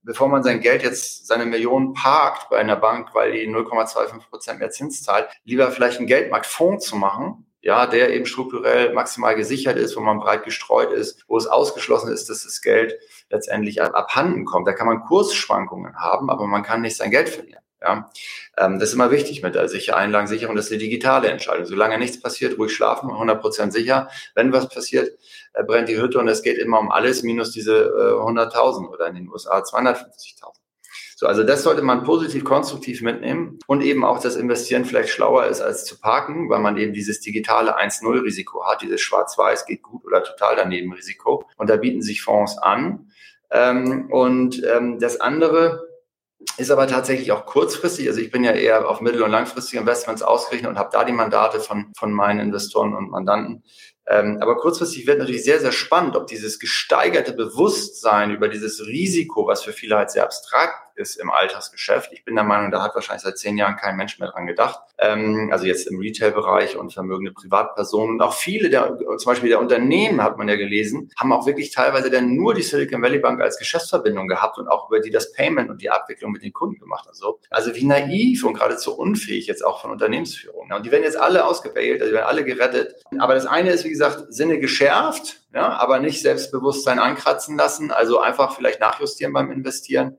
bevor 0.02 0.28
man 0.28 0.42
sein 0.42 0.60
Geld 0.60 0.82
jetzt, 0.82 1.26
seine 1.26 1.46
Millionen 1.46 1.94
parkt 1.94 2.48
bei 2.50 2.58
einer 2.58 2.76
Bank, 2.76 3.14
weil 3.14 3.32
die 3.32 3.48
0,25 3.48 4.28
Prozent 4.30 4.58
mehr 4.60 4.70
Zins 4.70 5.02
zahlt, 5.02 5.28
lieber 5.44 5.70
vielleicht 5.70 5.98
einen 5.98 6.06
Geldmarktfonds 6.06 6.86
zu 6.86 6.96
machen, 6.96 7.46
ja, 7.62 7.86
der 7.86 8.14
eben 8.14 8.26
strukturell 8.26 8.92
maximal 8.92 9.34
gesichert 9.34 9.76
ist, 9.76 9.96
wo 9.96 10.00
man 10.00 10.18
breit 10.18 10.44
gestreut 10.44 10.92
ist, 10.92 11.24
wo 11.28 11.36
es 11.36 11.46
ausgeschlossen 11.46 12.12
ist, 12.12 12.30
dass 12.30 12.44
das 12.44 12.62
Geld 12.62 12.98
letztendlich 13.28 13.82
abhanden 13.82 14.44
kommt. 14.44 14.66
Da 14.66 14.72
kann 14.72 14.86
man 14.86 15.00
Kursschwankungen 15.00 15.96
haben, 15.96 16.30
aber 16.30 16.46
man 16.46 16.62
kann 16.62 16.82
nicht 16.82 16.96
sein 16.96 17.10
Geld 17.10 17.28
verlieren. 17.28 17.62
Ja, 17.82 18.10
ähm, 18.58 18.78
das 18.78 18.90
ist 18.90 18.94
immer 18.94 19.10
wichtig 19.10 19.42
mit 19.42 19.54
der 19.54 19.66
sicher 19.68 19.96
Einlagensicherung. 19.96 20.54
Das 20.54 20.66
ist 20.66 20.72
eine 20.72 20.80
digitale 20.80 21.28
Entscheidung. 21.28 21.64
Solange 21.64 21.96
nichts 21.96 22.20
passiert, 22.20 22.58
ruhig 22.58 22.74
schlafen, 22.74 23.10
100 23.10 23.40
Prozent 23.40 23.72
sicher. 23.72 24.10
Wenn 24.34 24.52
was 24.52 24.68
passiert, 24.68 25.18
äh, 25.54 25.64
brennt 25.64 25.88
die 25.88 25.96
Hütte 25.98 26.18
und 26.18 26.28
es 26.28 26.42
geht 26.42 26.58
immer 26.58 26.78
um 26.78 26.90
alles 26.90 27.22
minus 27.22 27.52
diese 27.52 27.74
äh, 27.74 28.20
100.000 28.20 28.86
oder 28.86 29.06
in 29.06 29.14
den 29.14 29.30
USA 29.30 29.60
250.000. 29.60 30.59
So, 31.20 31.26
also 31.26 31.42
das 31.42 31.64
sollte 31.64 31.82
man 31.82 32.02
positiv, 32.02 32.44
konstruktiv 32.44 33.02
mitnehmen 33.02 33.58
und 33.66 33.82
eben 33.82 34.06
auch 34.06 34.22
das 34.22 34.36
Investieren 34.36 34.86
vielleicht 34.86 35.10
schlauer 35.10 35.48
ist 35.48 35.60
als 35.60 35.84
zu 35.84 36.00
parken, 36.00 36.48
weil 36.48 36.60
man 36.60 36.78
eben 36.78 36.94
dieses 36.94 37.20
digitale 37.20 37.78
1-0-Risiko 37.78 38.64
hat, 38.66 38.80
dieses 38.80 39.02
Schwarz-Weiß 39.02 39.66
geht 39.66 39.82
gut 39.82 40.02
oder 40.06 40.22
total 40.22 40.56
daneben 40.56 40.94
Risiko. 40.94 41.44
Und 41.58 41.68
da 41.68 41.76
bieten 41.76 42.00
sich 42.00 42.22
Fonds 42.22 42.56
an. 42.56 43.10
Ähm, 43.50 44.10
und 44.10 44.62
ähm, 44.64 44.98
das 44.98 45.20
andere, 45.20 45.90
ist 46.56 46.70
aber 46.70 46.86
tatsächlich 46.86 47.32
auch 47.32 47.44
kurzfristig. 47.44 48.08
Also 48.08 48.20
ich 48.20 48.30
bin 48.30 48.42
ja 48.42 48.52
eher 48.52 48.88
auf 48.88 49.02
mittel- 49.02 49.22
und 49.22 49.30
langfristige 49.30 49.80
Investments 49.80 50.22
ausgerichtet 50.22 50.70
und 50.70 50.78
habe 50.78 50.88
da 50.90 51.04
die 51.04 51.12
Mandate 51.12 51.60
von, 51.60 51.92
von 51.98 52.14
meinen 52.14 52.40
Investoren 52.40 52.94
und 52.94 53.10
Mandanten. 53.10 53.62
Ähm, 54.10 54.38
aber 54.40 54.56
kurzfristig 54.56 55.06
wird 55.06 55.20
natürlich 55.20 55.44
sehr, 55.44 55.60
sehr 55.60 55.70
spannend, 55.70 56.16
ob 56.16 56.26
dieses 56.26 56.58
gesteigerte 56.58 57.32
Bewusstsein 57.32 58.32
über 58.32 58.48
dieses 58.48 58.84
Risiko, 58.84 59.46
was 59.46 59.62
für 59.62 59.72
viele 59.72 59.96
halt 59.96 60.10
sehr 60.10 60.24
abstrakt 60.24 60.90
ist 61.00 61.16
im 61.16 61.30
Alltagsgeschäft. 61.30 62.12
Ich 62.12 62.24
bin 62.24 62.34
der 62.34 62.44
Meinung, 62.44 62.70
da 62.70 62.82
hat 62.82 62.94
wahrscheinlich 62.94 63.22
seit 63.22 63.38
zehn 63.38 63.56
Jahren 63.56 63.76
kein 63.76 63.96
Mensch 63.96 64.18
mehr 64.18 64.30
dran 64.30 64.46
gedacht. 64.46 64.80
Ähm, 64.98 65.48
also 65.52 65.64
jetzt 65.64 65.86
im 65.86 65.98
Retail-Bereich 65.98 66.76
und 66.76 66.92
vermögende 66.92 67.32
Privatpersonen. 67.32 68.16
Und 68.16 68.22
auch 68.22 68.34
viele 68.34 68.68
der, 68.68 68.98
zum 69.16 69.30
Beispiel 69.30 69.48
der 69.48 69.60
Unternehmen, 69.60 70.22
hat 70.22 70.38
man 70.38 70.48
ja 70.48 70.56
gelesen, 70.56 71.10
haben 71.18 71.32
auch 71.32 71.46
wirklich 71.46 71.72
teilweise 71.72 72.10
dann 72.10 72.34
nur 72.34 72.54
die 72.54 72.62
Silicon 72.62 73.02
Valley 73.02 73.18
Bank 73.18 73.40
als 73.40 73.58
Geschäftsverbindung 73.58 74.28
gehabt 74.28 74.58
und 74.58 74.68
auch 74.68 74.88
über 74.88 75.00
die 75.00 75.10
das 75.10 75.32
Payment 75.32 75.70
und 75.70 75.80
die 75.82 75.90
Abwicklung 75.90 76.32
mit 76.32 76.42
den 76.42 76.52
Kunden 76.52 76.78
gemacht. 76.78 77.06
Also, 77.08 77.40
also 77.48 77.74
wie 77.74 77.84
naiv 77.84 78.44
und 78.44 78.54
geradezu 78.54 78.96
unfähig 78.96 79.46
jetzt 79.46 79.64
auch 79.64 79.80
von 79.80 79.90
Unternehmensführung. 79.90 80.70
Und 80.70 80.86
die 80.86 80.90
werden 80.90 81.04
jetzt 81.04 81.18
alle 81.18 81.44
ausgewählt, 81.44 82.00
also 82.00 82.10
die 82.10 82.16
werden 82.16 82.28
alle 82.28 82.44
gerettet. 82.44 82.96
Aber 83.18 83.34
das 83.34 83.46
eine 83.46 83.70
ist, 83.70 83.84
wie 83.84 83.90
gesagt, 84.00 84.32
Sinne 84.32 84.58
geschärft, 84.58 85.42
ja, 85.54 85.68
aber 85.78 85.98
nicht 86.00 86.22
Selbstbewusstsein 86.22 86.98
ankratzen 86.98 87.56
lassen, 87.56 87.90
also 87.90 88.18
einfach 88.18 88.56
vielleicht 88.56 88.80
nachjustieren 88.80 89.32
beim 89.32 89.50
Investieren. 89.50 90.18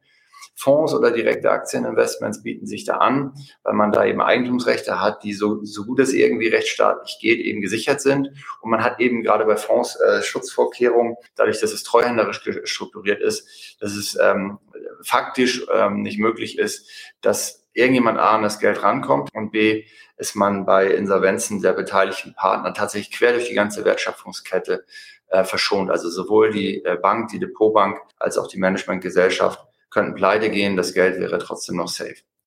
Fonds 0.54 0.94
oder 0.94 1.12
direkte 1.12 1.50
Aktieninvestments 1.50 2.44
bieten 2.44 2.68
sich 2.68 2.84
da 2.84 2.98
an, 2.98 3.34
weil 3.64 3.74
man 3.74 3.92
da 3.92 4.06
eben 4.06 4.22
Eigentumsrechte 4.22 5.02
hat, 5.02 5.24
die 5.24 5.34
so, 5.34 5.64
so 5.64 5.86
gut 5.86 6.00
es 6.00 6.14
irgendwie 6.14 6.50
rechtsstaatlich 6.50 7.18
geht, 7.20 7.40
eben 7.40 7.62
gesichert 7.62 8.02
sind. 8.02 8.30
Und 8.62 8.70
man 8.70 8.84
hat 8.84 9.00
eben 9.00 9.24
gerade 9.24 9.46
bei 9.46 9.56
Fonds 9.56 9.96
äh, 10.00 10.22
Schutzvorkehrungen, 10.22 11.16
dadurch, 11.36 11.60
dass 11.62 11.72
es 11.72 11.84
treuhänderisch 11.84 12.42
strukturiert 12.66 13.22
ist, 13.22 13.48
dass 13.80 13.94
es 13.94 14.16
ähm, 14.22 14.60
faktisch 15.02 15.66
ähm, 15.74 16.02
nicht 16.02 16.20
möglich 16.20 16.60
ist, 16.60 16.88
dass 17.22 17.61
irgendjemand 17.74 18.20
A 18.20 18.36
an 18.36 18.44
das 18.44 18.60
Geld 18.60 18.84
rankommt 18.84 19.30
und 19.34 19.52
B 19.52 19.86
ist 20.18 20.36
man 20.36 20.66
bei 20.66 20.88
Insolvenzen 20.88 21.62
der 21.62 21.74
beteiligten 21.74 22.34
Partner 22.36 22.74
tatsächlich 22.74 23.18
quer 23.18 23.34
durch 23.34 23.48
die 23.48 23.56
ganze 23.56 23.86
Wertschöpfungskette 23.86 24.86
äh, 25.28 25.44
verschont. 25.44 25.90
Also 25.90 26.10
sowohl 26.10 26.52
die 26.52 26.84
äh, 26.84 26.98
Bank, 27.02 27.30
die 27.30 27.40
Depotbank 27.40 27.98
als 28.18 28.38
auch 28.38 28.48
die 28.48 28.60
Managementgesellschaft 28.60 29.60
könnten 29.90 30.16
pleite 30.16 30.50
gehen, 30.50 30.78
das 30.78 30.94
Geld 30.94 31.20
wäre 31.20 31.40
trotzdem 31.40 31.76
noch 31.78 31.88
safe. 31.88 32.16